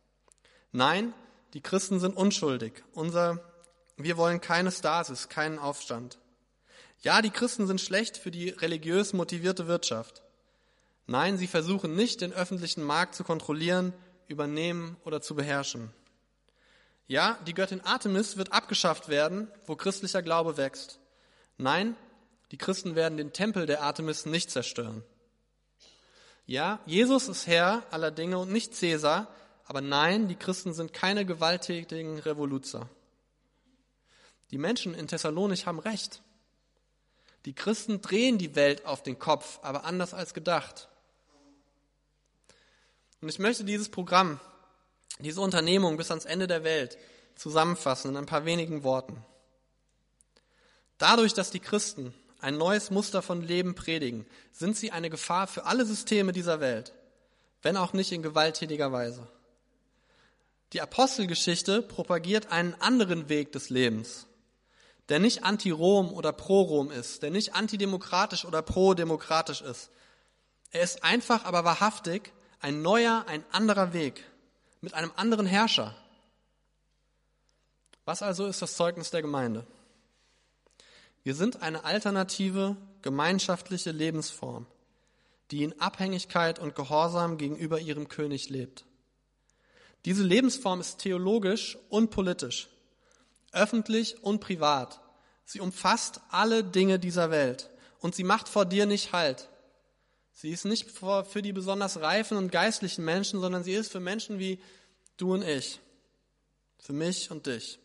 Nein, 0.72 1.14
die 1.54 1.62
Christen 1.62 2.00
sind 2.00 2.16
unschuldig. 2.16 2.84
Unser, 2.94 3.40
wir 3.98 4.18
wollen 4.18 4.42
keine 4.42 4.72
Stasis, 4.72 5.30
keinen 5.30 5.60
Aufstand. 5.60 6.20
Ja, 7.02 7.22
die 7.22 7.32
Christen 7.32 7.68
sind 7.68 7.80
schlecht 7.80 8.18
für 8.18 8.32
die 8.32 8.50
religiös 8.50 9.14
motivierte 9.14 9.68
Wirtschaft. 9.68 10.22
Nein, 11.08 11.38
sie 11.38 11.48
versuchen 11.48 11.96
nicht, 11.96 12.22
den 12.22 12.34
öffentlichen 12.34 12.84
Markt 12.84 13.16
zu 13.16 13.24
kontrollieren, 13.24 13.94
übernehmen 14.28 14.98
oder 15.06 15.22
zu 15.22 15.36
beherrschen. 15.36 15.92
Ja, 17.10 17.40
die 17.48 17.56
Göttin 17.56 17.82
Artemis 17.82 18.38
wird 18.38 18.54
abgeschafft 18.54 19.10
werden, 19.10 19.52
wo 19.66 19.76
christlicher 19.76 20.22
Glaube 20.22 20.58
wächst. 20.58 21.00
Nein, 21.58 21.96
die 22.52 22.58
Christen 22.60 22.94
werden 22.94 23.18
den 23.18 23.34
Tempel 23.34 23.66
der 23.66 23.82
Artemis 23.82 24.28
nicht 24.28 24.52
zerstören. 24.52 25.04
Ja, 26.46 26.80
Jesus 26.86 27.28
ist 27.28 27.48
Herr 27.48 27.84
aller 27.90 28.12
Dinge 28.12 28.38
und 28.38 28.52
nicht 28.52 28.76
Cäsar, 28.76 29.28
aber 29.66 29.82
nein, 29.82 30.28
die 30.28 30.36
Christen 30.36 30.72
sind 30.76 30.94
keine 30.94 31.26
gewalttätigen 31.26 32.20
Revoluzer. 32.20 32.88
Die 34.52 34.60
Menschen 34.60 34.94
in 34.94 35.08
Thessalonich 35.08 35.66
haben 35.66 35.80
recht. 35.80 36.22
Die 37.46 37.54
Christen 37.54 38.02
drehen 38.02 38.38
die 38.38 38.56
Welt 38.56 38.86
auf 38.86 39.02
den 39.02 39.18
Kopf, 39.18 39.58
aber 39.64 39.84
anders 39.84 40.14
als 40.14 40.36
gedacht. 40.36 40.90
Und 43.20 43.30
ich 43.30 43.40
möchte 43.40 43.64
dieses 43.64 43.90
Programm, 43.90 44.40
diese 45.20 45.42
Unternehmung 45.42 45.98
bis 45.98 46.12
ans 46.12 46.26
Ende 46.26 46.48
der 46.48 46.64
Welt 46.64 46.98
zusammenfassen 47.36 48.12
in 48.12 48.18
ein 48.18 48.26
paar 48.26 48.46
wenigen 48.46 48.84
Worten. 48.84 49.24
Dadurch, 50.98 51.34
dass 51.34 51.52
die 51.52 51.60
Christen 51.60 52.14
ein 52.42 52.58
neues 52.58 52.90
Muster 52.90 53.22
von 53.22 53.42
Leben 53.42 53.76
predigen, 53.76 54.26
sind 54.52 54.78
sie 54.78 54.92
eine 54.92 55.10
Gefahr 55.10 55.48
für 55.48 55.66
alle 55.66 55.86
Systeme 55.86 56.32
dieser 56.32 56.62
Welt, 56.62 56.94
wenn 57.62 57.78
auch 57.78 57.94
nicht 57.94 58.12
in 58.12 58.22
gewalttätiger 58.22 58.92
Weise. 58.92 59.28
Die 60.72 60.82
Apostelgeschichte 60.82 61.82
propagiert 61.82 62.52
einen 62.52 62.76
anderen 62.76 63.28
Weg 63.28 63.52
des 63.52 63.70
Lebens, 63.70 64.28
der 65.10 65.20
nicht 65.20 65.44
anti-Rom 65.44 66.14
oder 66.14 66.32
pro-Rom 66.32 66.92
ist, 66.92 67.24
der 67.24 67.32
nicht 67.32 67.56
antidemokratisch 67.56 68.46
oder 68.46 68.62
pro-demokratisch 68.62 69.62
ist. 69.62 69.90
Er 70.72 70.84
ist 70.84 71.04
einfach, 71.04 71.46
aber 71.46 71.66
wahrhaftig 71.66 72.32
ein 72.62 72.82
neuer, 72.82 73.26
ein 73.28 73.44
anderer 73.52 73.94
Weg 73.94 74.24
mit 74.82 74.94
einem 74.94 75.12
anderen 75.16 75.46
Herrscher. 75.46 75.96
Was 78.06 78.22
also 78.22 78.48
ist 78.48 78.62
das 78.62 78.76
Zeugnis 78.76 79.12
der 79.12 79.22
Gemeinde? 79.22 79.68
Wir 81.24 81.36
sind 81.36 81.62
eine 81.62 81.84
alternative, 81.84 82.78
gemeinschaftliche 83.02 83.92
Lebensform, 83.92 84.66
die 85.52 85.64
in 85.64 85.80
Abhängigkeit 85.80 86.60
und 86.60 86.76
Gehorsam 86.76 87.38
gegenüber 87.38 87.80
ihrem 87.80 88.08
König 88.08 88.50
lebt. 88.50 88.86
Diese 90.06 90.24
Lebensform 90.24 90.80
ist 90.80 91.00
theologisch 91.00 91.78
und 91.90 92.10
politisch, 92.10 92.70
öffentlich 93.52 94.24
und 94.24 94.40
privat. 94.40 95.02
Sie 95.46 95.60
umfasst 95.60 96.22
alle 96.30 96.64
Dinge 96.64 97.00
dieser 97.00 97.32
Welt 97.32 97.70
und 98.00 98.16
sie 98.16 98.24
macht 98.24 98.48
vor 98.48 98.66
dir 98.66 98.86
nicht 98.86 99.12
Halt. 99.12 99.50
Sie 100.40 100.52
ist 100.52 100.64
nicht 100.64 100.90
für 100.90 101.42
die 101.42 101.52
besonders 101.52 102.00
reifen 102.00 102.38
und 102.38 102.50
geistlichen 102.50 103.04
Menschen, 103.04 103.42
sondern 103.42 103.62
sie 103.66 103.74
ist 103.74 103.92
für 103.92 104.00
Menschen 104.00 104.40
wie 104.40 104.58
du 105.18 105.34
und 105.34 105.42
ich, 105.42 105.82
für 106.78 106.94
mich 106.94 107.30
und 107.30 107.46
dich. 107.46 107.78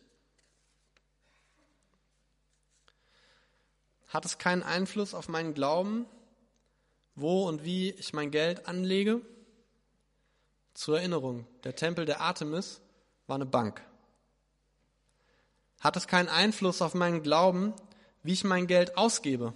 Hat 4.07 4.23
es 4.23 4.37
keinen 4.37 4.63
Einfluss 4.63 5.13
auf 5.13 5.27
meinen 5.27 5.53
Glauben, 5.53 6.05
wo 7.15 7.45
und 7.45 7.65
wie 7.65 7.89
ich 7.89 8.13
mein 8.13 8.31
Geld 8.31 8.69
anlege? 8.69 9.19
Zur 10.73 10.99
Erinnerung, 10.99 11.45
der 11.65 11.75
Tempel 11.75 12.05
der 12.05 12.21
Artemis 12.21 12.79
war 13.27 13.35
eine 13.35 13.45
Bank. 13.45 13.81
Hat 15.81 15.97
es 15.97 16.07
keinen 16.07 16.29
Einfluss 16.29 16.81
auf 16.81 16.93
meinen 16.93 17.21
Glauben, 17.21 17.73
wie 18.23 18.31
ich 18.31 18.45
mein 18.45 18.65
Geld 18.65 18.95
ausgebe? 18.95 19.51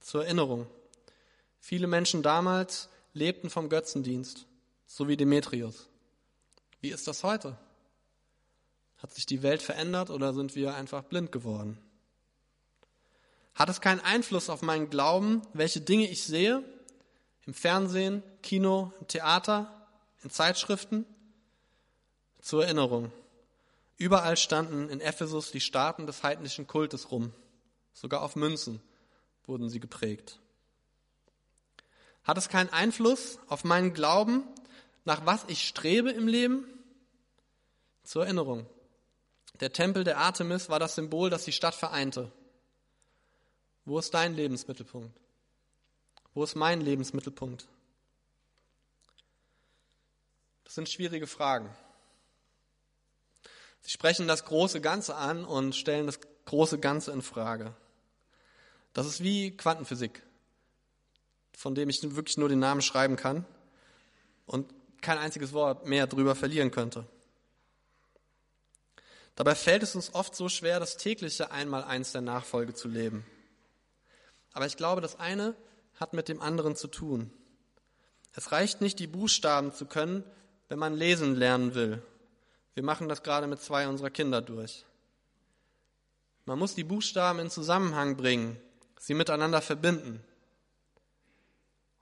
Zur 0.00 0.24
Erinnerung, 0.24 0.66
viele 1.60 1.86
Menschen 1.86 2.22
damals 2.22 2.88
lebten 3.12 3.50
vom 3.50 3.68
Götzendienst, 3.68 4.46
so 4.86 5.08
wie 5.08 5.16
Demetrius. 5.16 5.88
Wie 6.80 6.90
ist 6.90 7.08
das 7.08 7.24
heute? 7.24 7.56
Hat 8.98 9.12
sich 9.12 9.26
die 9.26 9.42
Welt 9.42 9.62
verändert 9.62 10.10
oder 10.10 10.34
sind 10.34 10.54
wir 10.54 10.74
einfach 10.74 11.04
blind 11.04 11.32
geworden? 11.32 11.78
Hat 13.54 13.68
es 13.68 13.80
keinen 13.80 14.00
Einfluss 14.00 14.50
auf 14.50 14.62
meinen 14.62 14.90
Glauben, 14.90 15.42
welche 15.52 15.80
Dinge 15.80 16.08
ich 16.08 16.22
sehe? 16.22 16.62
Im 17.46 17.54
Fernsehen, 17.54 18.22
Kino, 18.42 18.92
im 19.00 19.08
Theater, 19.08 19.88
in 20.22 20.30
Zeitschriften? 20.30 21.04
Zur 22.40 22.64
Erinnerung. 22.64 23.10
Überall 23.96 24.36
standen 24.36 24.88
in 24.88 25.00
Ephesus 25.00 25.50
die 25.50 25.60
Staaten 25.60 26.06
des 26.06 26.22
heidnischen 26.22 26.68
Kultes 26.68 27.10
rum. 27.10 27.32
Sogar 27.92 28.22
auf 28.22 28.36
Münzen 28.36 28.80
wurden 29.44 29.68
sie 29.68 29.80
geprägt. 29.80 30.38
Hat 32.28 32.36
es 32.36 32.50
keinen 32.50 32.68
Einfluss 32.68 33.38
auf 33.48 33.64
meinen 33.64 33.94
Glauben, 33.94 34.44
nach 35.06 35.24
was 35.24 35.46
ich 35.48 35.66
strebe 35.66 36.10
im 36.10 36.28
Leben? 36.28 36.66
Zur 38.04 38.24
Erinnerung. 38.24 38.66
Der 39.60 39.72
Tempel 39.72 40.04
der 40.04 40.18
Artemis 40.18 40.68
war 40.68 40.78
das 40.78 40.94
Symbol, 40.94 41.30
das 41.30 41.46
die 41.46 41.52
Stadt 41.52 41.74
vereinte. 41.74 42.30
Wo 43.86 43.98
ist 43.98 44.12
dein 44.12 44.34
Lebensmittelpunkt? 44.34 45.18
Wo 46.34 46.44
ist 46.44 46.54
mein 46.54 46.82
Lebensmittelpunkt? 46.82 47.66
Das 50.64 50.74
sind 50.74 50.90
schwierige 50.90 51.26
Fragen. 51.26 51.74
Sie 53.80 53.90
sprechen 53.90 54.28
das 54.28 54.44
große 54.44 54.82
Ganze 54.82 55.16
an 55.16 55.46
und 55.46 55.74
stellen 55.74 56.04
das 56.04 56.20
große 56.44 56.78
Ganze 56.78 57.10
in 57.10 57.22
Frage. 57.22 57.74
Das 58.92 59.06
ist 59.06 59.22
wie 59.22 59.56
Quantenphysik, 59.56 60.22
von 61.58 61.74
dem 61.74 61.88
ich 61.88 62.00
wirklich 62.14 62.36
nur 62.36 62.48
den 62.48 62.60
Namen 62.60 62.82
schreiben 62.82 63.16
kann 63.16 63.44
und 64.46 64.72
kein 65.00 65.18
einziges 65.18 65.52
Wort 65.52 65.86
mehr 65.86 66.06
drüber 66.06 66.36
verlieren 66.36 66.70
könnte. 66.70 67.04
Dabei 69.34 69.56
fällt 69.56 69.82
es 69.82 69.96
uns 69.96 70.14
oft 70.14 70.36
so 70.36 70.48
schwer, 70.48 70.78
das 70.78 70.98
tägliche 70.98 71.50
Einmaleins 71.50 72.12
der 72.12 72.20
Nachfolge 72.20 72.74
zu 72.74 72.86
leben. 72.86 73.26
Aber 74.52 74.66
ich 74.66 74.76
glaube, 74.76 75.00
das 75.00 75.18
eine 75.18 75.56
hat 75.98 76.12
mit 76.12 76.28
dem 76.28 76.40
anderen 76.40 76.76
zu 76.76 76.86
tun. 76.86 77.32
Es 78.34 78.52
reicht 78.52 78.80
nicht, 78.80 79.00
die 79.00 79.08
Buchstaben 79.08 79.72
zu 79.72 79.86
können, 79.86 80.22
wenn 80.68 80.78
man 80.78 80.94
lesen 80.94 81.34
lernen 81.34 81.74
will. 81.74 82.00
Wir 82.74 82.84
machen 82.84 83.08
das 83.08 83.24
gerade 83.24 83.48
mit 83.48 83.60
zwei 83.60 83.88
unserer 83.88 84.10
Kinder 84.10 84.42
durch. 84.42 84.84
Man 86.44 86.60
muss 86.60 86.76
die 86.76 86.84
Buchstaben 86.84 87.40
in 87.40 87.50
Zusammenhang 87.50 88.16
bringen, 88.16 88.60
sie 88.96 89.14
miteinander 89.14 89.60
verbinden. 89.60 90.22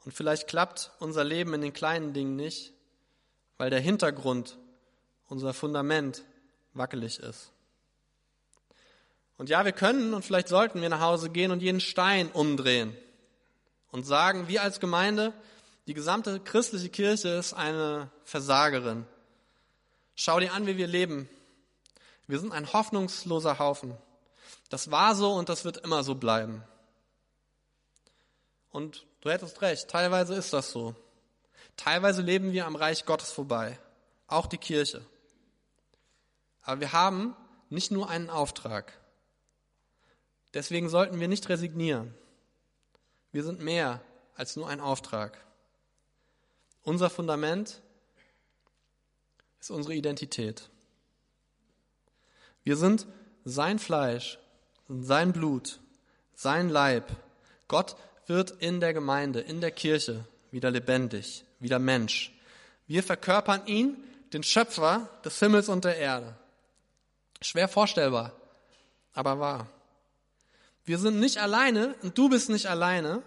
Und 0.07 0.13
vielleicht 0.13 0.47
klappt 0.47 0.93
unser 1.01 1.25
Leben 1.25 1.53
in 1.53 1.61
den 1.61 1.73
kleinen 1.73 2.13
Dingen 2.15 2.37
nicht, 2.37 2.73
weil 3.59 3.71
der 3.71 3.81
Hintergrund, 3.81 4.57
unser 5.27 5.53
Fundament 5.53 6.23
wackelig 6.75 7.19
ist. 7.19 7.51
Und 9.37 9.51
ja, 9.51 9.65
wir 9.65 9.73
können 9.73 10.15
und 10.15 10.25
vielleicht 10.25 10.47
sollten 10.47 10.81
wir 10.81 10.89
nach 10.89 11.01
Hause 11.01 11.29
gehen 11.29 11.51
und 11.51 11.61
jeden 11.61 11.81
Stein 11.81 12.31
umdrehen 12.31 12.97
und 13.91 14.07
sagen, 14.07 14.47
wir 14.47 14.63
als 14.63 14.79
Gemeinde, 14.79 15.33
die 15.89 15.95
gesamte 15.95 16.39
christliche 16.39 16.89
Kirche 16.89 17.31
ist 17.31 17.53
eine 17.53 18.09
Versagerin. 18.23 19.07
Schau 20.15 20.39
dir 20.39 20.53
an, 20.53 20.69
wie 20.69 20.77
wir 20.77 20.87
leben. 20.87 21.29
Wir 22.29 22.39
sind 22.39 22.53
ein 22.53 22.73
hoffnungsloser 22.73 23.59
Haufen. 23.59 23.97
Das 24.71 24.93
war 24.93 25.17
so 25.17 25.33
und 25.33 25.49
das 25.49 25.65
wird 25.65 25.79
immer 25.79 26.05
so 26.05 26.15
bleiben. 26.15 26.63
Und 28.77 29.07
du 29.23 29.31
hättest 29.31 29.63
recht, 29.63 29.89
teilweise 29.89 30.35
ist 30.35 30.53
das 30.53 30.71
so. 30.71 30.95
Teilweise 31.79 32.21
leben 32.21 32.53
wir 32.53 32.67
am 32.67 32.77
Reich 32.77 33.07
Gottes 33.07 33.33
vorbei, 33.33 33.79
auch 34.27 34.45
die 34.45 34.59
Kirche. 34.59 35.03
Aber 36.61 36.83
wir 36.83 36.93
haben 36.93 37.35
nicht 37.71 37.91
nur 37.91 38.11
einen 38.11 38.29
Auftrag. 38.29 38.93
Deswegen 40.53 40.91
sollten 40.91 41.21
wir 41.21 41.27
nicht 41.27 41.49
resignieren. 41.49 42.15
Wir 43.33 43.45
sind 43.45 43.61
mehr 43.61 44.03
als 44.35 44.57
nur 44.57 44.69
ein 44.69 44.83
Auftrag. 44.83 45.43
Unser 46.83 47.09
Fundament 47.09 47.81
ist 49.59 49.71
unsere 49.71 49.95
Identität. 49.95 50.69
Wir 52.63 52.77
sind 52.77 53.07
sein 53.43 53.79
Fleisch, 53.79 54.39
sein 54.87 55.33
Blut, 55.33 55.81
sein 56.35 56.69
Leib. 56.69 57.09
Gott 57.69 57.97
wird 58.27 58.51
in 58.51 58.81
der 58.81 58.93
Gemeinde, 58.93 59.41
in 59.41 59.61
der 59.61 59.71
Kirche 59.71 60.25
wieder 60.51 60.71
lebendig, 60.71 61.45
wieder 61.61 61.79
Mensch. 61.79 62.33
Wir 62.87 63.03
verkörpern 63.03 63.67
ihn, 63.67 63.97
den 64.33 64.43
Schöpfer 64.43 65.09
des 65.25 65.39
Himmels 65.39 65.69
und 65.69 65.85
der 65.85 65.97
Erde. 65.97 66.37
Schwer 67.41 67.69
vorstellbar, 67.69 68.33
aber 69.15 69.39
wahr. 69.39 69.67
Wir 70.85 70.99
sind 70.99 71.21
nicht 71.21 71.39
alleine 71.39 71.95
und 72.03 72.17
du 72.17 72.29
bist 72.29 72.49
nicht 72.49 72.67
alleine, 72.67 73.23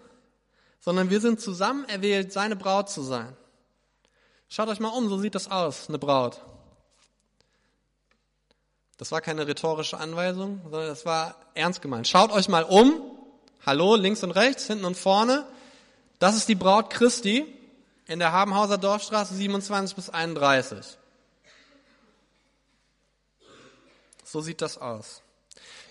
sondern 0.79 1.09
wir 1.09 1.19
sind 1.19 1.41
zusammen 1.41 1.87
erwählt, 1.89 2.31
seine 2.31 2.55
Braut 2.55 2.89
zu 2.89 3.01
sein. 3.01 3.35
Schaut 4.47 4.69
euch 4.69 4.79
mal 4.79 4.89
um, 4.89 5.09
so 5.09 5.17
sieht 5.17 5.35
das 5.35 5.51
aus, 5.51 5.89
eine 5.89 5.99
Braut. 5.99 6.41
Das 8.97 9.11
war 9.11 9.21
keine 9.21 9.47
rhetorische 9.47 9.97
Anweisung, 9.97 10.61
sondern 10.63 10.87
das 10.87 11.05
war 11.05 11.35
ernst 11.53 11.81
gemeint. 11.81 12.07
Schaut 12.07 12.31
euch 12.31 12.49
mal 12.49 12.63
um. 12.63 13.18
Hallo, 13.65 13.95
links 13.95 14.23
und 14.23 14.31
rechts, 14.31 14.67
hinten 14.67 14.85
und 14.85 14.95
vorne. 14.95 15.45
Das 16.19 16.35
ist 16.35 16.47
die 16.47 16.55
Braut 16.55 16.89
Christi 16.89 17.45
in 18.07 18.19
der 18.19 18.31
Habenhauser 18.31 18.77
Dorfstraße 18.77 19.35
27 19.35 19.95
bis 19.95 20.09
31. 20.09 20.97
so 24.31 24.41
sieht 24.41 24.61
das 24.61 24.77
aus. 24.77 25.21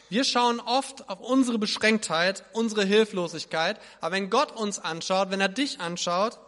Wir 0.08 0.24
schauen 0.24 0.60
oft 0.60 1.08
auf 1.08 1.20
unsere 1.20 1.58
Beschränktheit, 1.58 2.44
unsere 2.52 2.84
Hilflosigkeit, 2.84 3.78
aber 4.00 4.16
wenn 4.16 4.30
Gott 4.30 4.52
uns 4.52 4.78
anschaut, 4.78 5.30
wenn 5.30 5.40
er 5.40 5.48
dich 5.48 5.80
anschaut, 5.80 6.38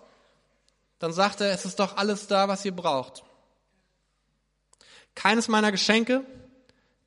dann 0.99 1.13
sagt 1.13 1.41
er, 1.41 1.53
es 1.53 1.65
ist 1.65 1.79
doch 1.79 1.97
alles 1.97 2.27
da, 2.27 2.49
was 2.49 2.65
ihr 2.65 2.75
braucht. 2.75 3.25
Keines 5.15 5.49
meiner 5.49 5.73
Geschenke, 5.73 6.25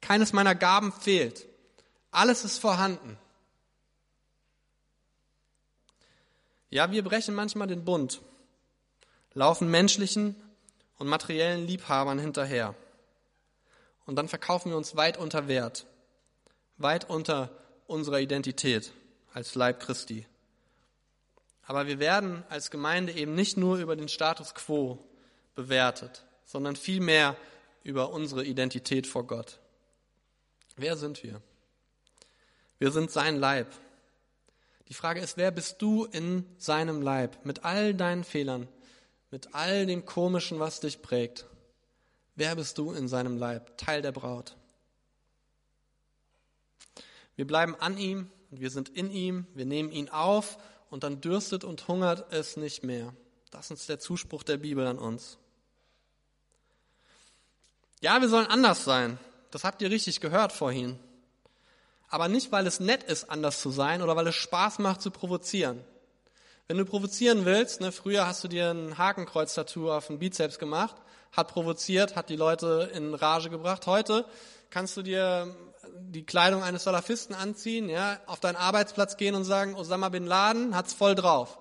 keines 0.01 0.33
meiner 0.33 0.53
Gaben 0.53 0.91
fehlt. 0.91 1.47
Alles 2.11 2.43
ist 2.43 2.59
vorhanden. 2.59 3.17
Ja, 6.73 6.89
wir 6.89 7.03
brechen 7.03 7.35
manchmal 7.35 7.67
den 7.67 7.85
Bund, 7.85 8.19
laufen 9.35 9.69
menschlichen 9.69 10.35
und 10.97 11.07
materiellen 11.07 11.67
Liebhabern 11.67 12.17
hinterher. 12.17 12.73
Und 14.07 14.15
dann 14.15 14.27
verkaufen 14.27 14.71
wir 14.71 14.77
uns 14.77 14.95
weit 14.95 15.17
unter 15.17 15.47
Wert, 15.47 15.85
weit 16.77 17.07
unter 17.07 17.51
unserer 17.85 18.21
Identität 18.21 18.91
als 19.35 19.53
Leib 19.53 19.81
Christi. 19.81 20.25
Aber 21.67 21.85
wir 21.85 21.99
werden 21.99 22.43
als 22.49 22.71
Gemeinde 22.71 23.13
eben 23.13 23.35
nicht 23.35 23.55
nur 23.55 23.77
über 23.77 23.95
den 23.95 24.09
Status 24.09 24.55
quo 24.55 24.97
bewertet, 25.53 26.25
sondern 26.43 26.75
vielmehr 26.75 27.37
über 27.83 28.09
unsere 28.09 28.43
Identität 28.43 29.05
vor 29.05 29.27
Gott. 29.27 29.59
Wer 30.75 30.97
sind 30.97 31.21
wir? 31.21 31.39
Wir 32.79 32.91
sind 32.91 33.11
sein 33.11 33.37
Leib. 33.37 33.67
Die 34.89 34.93
Frage 34.93 35.21
ist, 35.21 35.37
wer 35.37 35.51
bist 35.51 35.81
du 35.81 36.05
in 36.05 36.45
seinem 36.57 37.01
Leib 37.01 37.45
mit 37.45 37.63
all 37.63 37.93
deinen 37.93 38.23
Fehlern, 38.23 38.67
mit 39.31 39.55
all 39.55 39.85
dem 39.85 40.05
Komischen, 40.05 40.59
was 40.59 40.79
dich 40.79 41.01
prägt? 41.01 41.45
Wer 42.35 42.55
bist 42.55 42.77
du 42.77 42.91
in 42.91 43.07
seinem 43.07 43.37
Leib? 43.37 43.77
Teil 43.77 44.01
der 44.01 44.11
Braut. 44.11 44.55
Wir 47.35 47.47
bleiben 47.47 47.75
an 47.75 47.97
ihm 47.97 48.29
und 48.51 48.59
wir 48.61 48.69
sind 48.69 48.89
in 48.89 49.11
ihm, 49.11 49.47
wir 49.53 49.65
nehmen 49.65 49.91
ihn 49.91 50.09
auf 50.09 50.57
und 50.89 51.03
dann 51.03 51.21
dürstet 51.21 51.63
und 51.63 51.87
hungert 51.87 52.31
es 52.31 52.57
nicht 52.57 52.83
mehr. 52.83 53.13
Das 53.51 53.71
ist 53.71 53.89
der 53.89 53.99
Zuspruch 53.99 54.43
der 54.43 54.57
Bibel 54.57 54.85
an 54.85 54.99
uns. 54.99 55.37
Ja, 58.01 58.19
wir 58.19 58.29
sollen 58.29 58.47
anders 58.47 58.83
sein. 58.83 59.17
Das 59.49 59.63
habt 59.63 59.81
ihr 59.81 59.89
richtig 59.89 60.19
gehört 60.19 60.51
vorhin. 60.51 60.99
Aber 62.13 62.27
nicht, 62.27 62.51
weil 62.51 62.67
es 62.67 62.79
nett 62.79 63.01
ist, 63.01 63.31
anders 63.31 63.59
zu 63.59 63.71
sein 63.71 64.03
oder 64.03 64.15
weil 64.15 64.27
es 64.27 64.35
Spaß 64.35 64.77
macht 64.77 65.01
zu 65.01 65.09
provozieren. 65.09 65.83
Wenn 66.67 66.77
du 66.77 66.85
provozieren 66.85 67.43
willst, 67.43 67.81
ne, 67.81 67.91
früher 67.91 68.27
hast 68.27 68.43
du 68.43 68.47
dir 68.47 68.69
ein 68.69 68.99
Hakenkreuz-Tattoo 68.99 69.91
auf 69.91 70.05
den 70.05 70.19
Bizeps 70.19 70.59
gemacht, 70.59 70.95
hat 71.31 71.47
provoziert, 71.47 72.15
hat 72.15 72.29
die 72.29 72.35
Leute 72.35 72.91
in 72.93 73.15
Rage 73.15 73.49
gebracht. 73.49 73.87
Heute 73.87 74.25
kannst 74.69 74.95
du 74.95 75.01
dir 75.01 75.55
die 76.01 76.23
Kleidung 76.23 76.61
eines 76.61 76.83
Salafisten 76.83 77.33
anziehen, 77.33 77.89
ja, 77.89 78.19
auf 78.27 78.39
deinen 78.39 78.57
Arbeitsplatz 78.57 79.17
gehen 79.17 79.33
und 79.33 79.43
sagen, 79.43 79.73
Osama 79.73 80.09
bin 80.09 80.27
Laden 80.27 80.75
hat's 80.75 80.93
voll 80.93 81.15
drauf. 81.15 81.57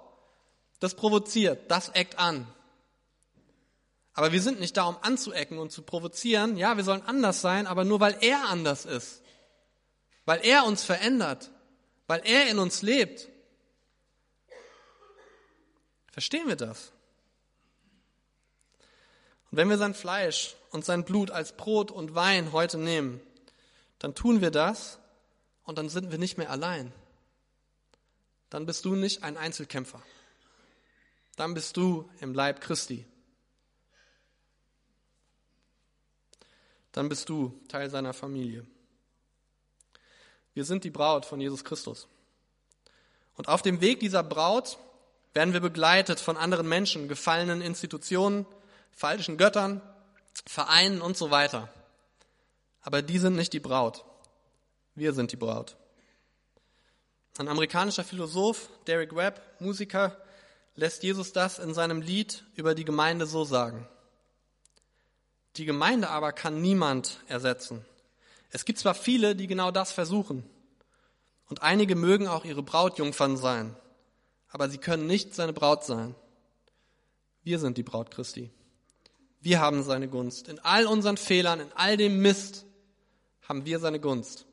Das 0.81 0.95
provoziert, 0.95 1.71
das 1.71 1.89
eckt 1.89 2.19
an. 2.19 2.47
Aber 4.13 4.33
wir 4.33 4.43
sind 4.43 4.61
nicht 4.61 4.77
da, 4.77 4.85
um 4.85 4.99
anzuecken 5.01 5.57
und 5.57 5.73
zu 5.73 5.81
provozieren. 5.81 6.59
Ja, 6.59 6.77
wir 6.77 6.85
sollen 6.85 7.07
anders 7.07 7.41
sein, 7.41 7.67
aber 7.67 7.87
nur 7.87 8.01
weil 8.01 8.19
er 8.21 8.51
anders 8.51 8.85
ist. 8.85 9.22
Weil 10.25 10.45
er 10.45 10.65
uns 10.65 10.85
verändert. 10.85 11.51
Weil 12.07 12.23
er 12.25 12.49
in 12.49 12.59
uns 12.59 12.83
lebt. 12.83 13.29
Verstehen 16.11 16.47
wir 16.47 16.57
das? 16.57 16.93
Und 19.51 19.59
wenn 19.59 19.69
wir 19.69 19.79
sein 19.79 19.95
Fleisch 19.95 20.57
und 20.71 20.85
sein 20.85 21.05
Blut 21.05 21.31
als 21.31 21.57
Brot 21.57 21.91
und 21.91 22.15
Wein 22.15 22.53
heute 22.53 22.79
nehmen, 22.79 23.21
dann 23.99 24.15
tun 24.15 24.41
wir 24.41 24.51
das 24.51 24.99
und 25.65 25.79
dann 25.79 25.89
sind 25.89 26.11
wir 26.11 26.19
nicht 26.19 26.39
mehr 26.39 26.51
allein. 26.51 26.93
Dann 28.51 28.67
bist 28.67 28.85
du 28.85 28.95
nicht 28.95 29.23
ein 29.23 29.37
Einzelkämpfer. 29.37 30.03
Dann 31.37 31.55
bist 31.55 31.77
du 31.77 32.11
im 32.21 32.35
Leib 32.35 32.61
Christi. 32.61 33.07
Dann 36.93 37.09
bist 37.09 37.29
du 37.31 37.59
Teil 37.69 37.89
seiner 37.89 38.13
Familie. 38.13 38.67
Wir 40.55 40.65
sind 40.65 40.85
die 40.85 40.91
Braut 40.91 41.25
von 41.27 41.41
Jesus 41.41 41.65
Christus. 41.65 42.09
Und 43.37 43.49
auf 43.49 43.63
dem 43.63 43.81
Weg 43.81 44.01
dieser 44.01 44.23
Braut 44.23 44.79
werden 45.33 45.53
wir 45.53 45.61
begleitet 45.61 46.21
von 46.21 46.37
anderen 46.37 46.69
Menschen, 46.69 47.09
gefallenen 47.09 47.63
Institutionen, 47.63 48.47
falschen 48.93 49.39
Göttern, 49.39 49.81
Vereinen 50.47 51.01
und 51.01 51.17
so 51.17 51.31
weiter. 51.31 51.73
Aber 52.83 53.03
die 53.03 53.19
sind 53.19 53.37
nicht 53.37 53.53
die 53.53 53.61
Braut. 53.61 54.05
Wir 54.95 55.15
sind 55.15 55.33
die 55.33 55.37
Braut. 55.37 55.77
Ein 57.39 57.49
amerikanischer 57.49 58.05
Philosoph, 58.05 58.69
Derek 58.87 59.17
Webb, 59.17 59.41
Musiker, 59.59 60.17
lässt 60.75 61.03
Jesus 61.03 61.33
das 61.33 61.59
in 61.59 61.73
seinem 61.73 62.03
Lied 62.03 62.45
über 62.57 62.75
die 62.75 62.85
Gemeinde 62.85 63.27
so 63.27 63.45
sagen. 63.45 63.89
Die 65.57 65.65
Gemeinde 65.65 66.11
aber 66.11 66.33
kann 66.33 66.61
niemand 66.61 67.21
ersetzen. 67.27 67.85
Es 68.53 68.65
gibt 68.65 68.79
zwar 68.79 68.95
viele, 68.95 69.35
die 69.35 69.47
genau 69.47 69.71
das 69.71 69.93
versuchen, 69.93 70.45
und 71.49 71.63
einige 71.63 71.97
mögen 71.97 72.29
auch 72.29 72.45
ihre 72.45 72.63
Brautjungfern 72.63 73.37
sein, 73.37 73.77
aber 74.49 74.71
sie 74.71 74.79
können 74.79 75.07
nicht 75.07 75.35
seine 75.35 75.53
Braut 75.53 75.85
sein. 75.85 76.15
Wir 77.43 77.59
sind 77.59 77.77
die 77.77 77.83
Braut 77.83 78.11
Christi. 78.11 78.51
Wir 79.41 79.61
haben 79.61 79.83
seine 79.83 80.09
Gunst. 80.09 80.49
In 80.49 80.59
all 80.61 80.87
unseren 80.87 81.17
Fehlern, 81.17 81.61
in 81.61 81.73
all 81.75 81.97
dem 81.97 82.23
Mist 82.23 82.65
haben 83.43 83.67
wir 83.67 83.81
seine 83.81 84.01
Gunst. 84.01 84.47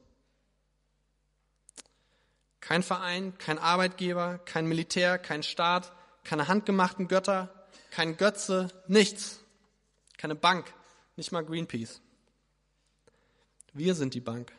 Kein 2.60 2.84
Verein, 2.84 3.38
kein 3.38 3.60
Arbeitgeber, 3.60 4.40
kein 4.40 4.66
Militär, 4.66 5.20
kein 5.20 5.44
Staat, 5.44 5.94
keine 6.24 6.48
handgemachten 6.48 7.08
Götter, 7.08 7.68
kein 7.92 8.18
Götze, 8.18 8.70
nichts. 8.88 9.40
Keine 10.18 10.36
Bank, 10.36 10.74
nicht 11.16 11.32
mal 11.32 11.46
Greenpeace. 11.46 12.02
Wir 13.74 13.96
sind 13.96 14.14
die 14.14 14.20
Bank. 14.20 14.52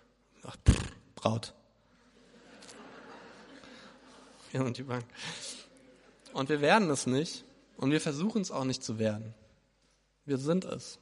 Ach, 0.42 0.56
pff, 0.66 0.92
Braut. 1.14 1.54
Wir 4.50 4.62
sind 4.62 4.78
die 4.78 4.82
Bank. 4.82 5.04
Und 6.32 6.48
wir 6.48 6.60
werden 6.60 6.90
es 6.90 7.06
nicht. 7.06 7.44
Und 7.76 7.90
wir 7.90 8.00
versuchen 8.00 8.42
es 8.42 8.50
auch 8.50 8.64
nicht 8.64 8.84
zu 8.84 8.98
werden. 8.98 9.34
Wir 10.26 10.38
sind 10.38 10.64
es. 10.64 10.98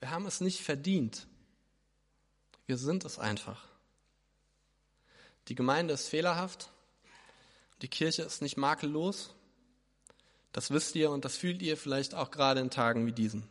Wir 0.00 0.10
haben 0.10 0.26
es 0.26 0.40
nicht 0.40 0.62
verdient. 0.62 1.26
Wir 2.66 2.78
sind 2.78 3.04
es 3.04 3.18
einfach. 3.18 3.66
Die 5.48 5.54
Gemeinde 5.54 5.94
ist 5.94 6.08
fehlerhaft. 6.08 6.70
Die 7.82 7.88
Kirche 7.88 8.22
ist 8.22 8.42
nicht 8.42 8.56
makellos. 8.56 9.34
Das 10.52 10.70
wisst 10.70 10.94
ihr 10.94 11.10
und 11.10 11.24
das 11.24 11.36
fühlt 11.36 11.62
ihr 11.62 11.76
vielleicht 11.76 12.14
auch 12.14 12.30
gerade 12.30 12.60
in 12.60 12.70
Tagen 12.70 13.06
wie 13.06 13.12
diesen. 13.12 13.46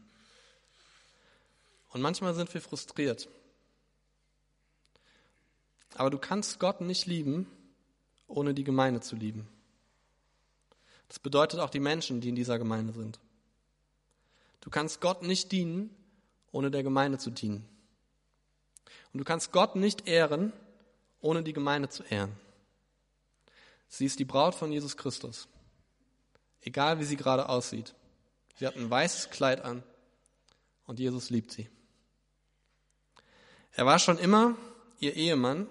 Und 1.89 2.01
manchmal 2.01 2.33
sind 2.33 2.53
wir 2.53 2.61
frustriert. 2.61 3.29
Aber 5.97 6.09
du 6.09 6.17
kannst 6.17 6.59
Gott 6.59 6.81
nicht 6.81 7.05
lieben, 7.05 7.47
ohne 8.27 8.53
die 8.53 8.63
Gemeinde 8.63 9.01
zu 9.01 9.15
lieben. 9.15 9.47
Das 11.07 11.19
bedeutet 11.19 11.59
auch 11.59 11.69
die 11.69 11.79
Menschen, 11.79 12.21
die 12.21 12.29
in 12.29 12.35
dieser 12.35 12.59
Gemeinde 12.59 12.93
sind. 12.93 13.19
Du 14.61 14.69
kannst 14.69 15.01
Gott 15.01 15.23
nicht 15.23 15.51
dienen, 15.51 15.89
ohne 16.51 16.69
der 16.69 16.83
Gemeinde 16.83 17.17
zu 17.17 17.31
dienen. 17.31 17.67
Und 19.13 19.19
du 19.19 19.23
kannst 19.23 19.51
Gott 19.51 19.75
nicht 19.75 20.07
ehren, 20.07 20.53
ohne 21.21 21.41
die 21.43 21.53
Gemeinde 21.53 21.89
zu 21.89 22.03
ehren. 22.03 22.33
Sie 23.87 24.05
ist 24.05 24.19
die 24.19 24.25
Braut 24.25 24.53
von 24.53 24.71
Jesus 24.71 24.97
Christus. 24.97 25.47
Egal 26.61 26.99
wie 26.99 27.05
sie 27.05 27.15
gerade 27.15 27.47
aussieht. 27.47 27.95
Sie 28.59 28.67
hat 28.67 28.75
ein 28.75 28.89
weißes 28.89 29.29
Kleid 29.29 29.61
an 29.61 29.83
und 30.85 30.99
Jesus 30.99 31.29
liebt 31.29 31.51
sie. 31.51 31.69
Er 33.73 33.85
war 33.85 33.99
schon 33.99 34.17
immer 34.17 34.55
ihr 34.99 35.15
Ehemann. 35.15 35.67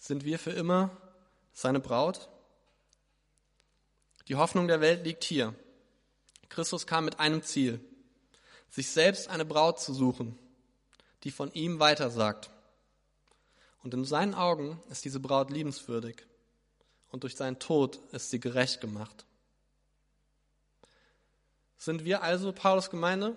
Sind 0.00 0.24
wir 0.24 0.40
für 0.40 0.50
immer 0.50 0.90
seine 1.52 1.78
Braut? 1.78 2.28
Die 4.26 4.34
Hoffnung 4.34 4.66
der 4.66 4.80
Welt 4.80 5.04
liegt 5.04 5.22
hier. 5.22 5.54
Christus 6.48 6.88
kam 6.88 7.04
mit 7.04 7.20
einem 7.20 7.44
Ziel, 7.44 7.78
sich 8.68 8.90
selbst 8.90 9.28
eine 9.28 9.44
Braut 9.44 9.78
zu 9.78 9.94
suchen, 9.94 10.36
die 11.22 11.30
von 11.30 11.52
ihm 11.52 11.78
weitersagt. 11.78 12.50
Und 13.84 13.94
in 13.94 14.04
seinen 14.04 14.34
Augen 14.34 14.82
ist 14.90 15.04
diese 15.04 15.20
Braut 15.20 15.50
liebenswürdig 15.50 16.26
und 17.12 17.22
durch 17.22 17.36
seinen 17.36 17.60
Tod 17.60 18.00
ist 18.10 18.30
sie 18.30 18.40
gerecht 18.40 18.80
gemacht. 18.80 19.24
Sind 21.76 22.04
wir 22.04 22.24
also 22.24 22.52
Paulus 22.52 22.90
Gemeinde? 22.90 23.36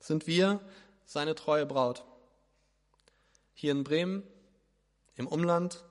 Sind 0.00 0.26
wir 0.26 0.60
seine 1.06 1.34
treue 1.34 1.64
Braut? 1.64 2.04
hier 3.60 3.72
in 3.72 3.84
Bremen, 3.84 4.22
im 5.20 5.28
Umland 5.28 5.84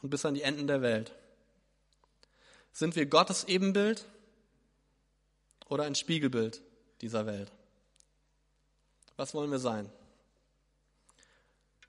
und 0.00 0.08
bis 0.08 0.24
an 0.24 0.34
die 0.34 0.42
Enden 0.42 0.66
der 0.66 0.80
Welt? 0.80 1.12
Sind 2.72 2.96
wir 2.96 3.04
Gottes 3.06 3.44
Ebenbild 3.44 4.06
oder 5.68 5.84
ein 5.84 5.94
Spiegelbild 5.94 6.62
dieser 7.02 7.26
Welt? 7.26 7.52
Was 9.16 9.34
wollen 9.34 9.50
wir 9.50 9.58
sein? 9.58 9.90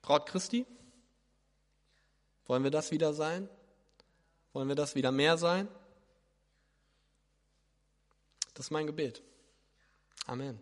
Braut 0.02 0.26
Christi? 0.26 0.66
Wollen 2.46 2.64
wir 2.64 2.70
das 2.70 2.90
wieder 2.90 3.14
sein? 3.14 3.48
Wollen 4.52 4.68
wir 4.68 4.76
das 4.76 4.94
wieder 4.94 5.10
mehr 5.10 5.38
sein? 5.38 5.66
Das 8.52 8.66
ist 8.66 8.70
mein 8.70 8.86
Gebet. 8.86 9.22
Amen. 10.26 10.60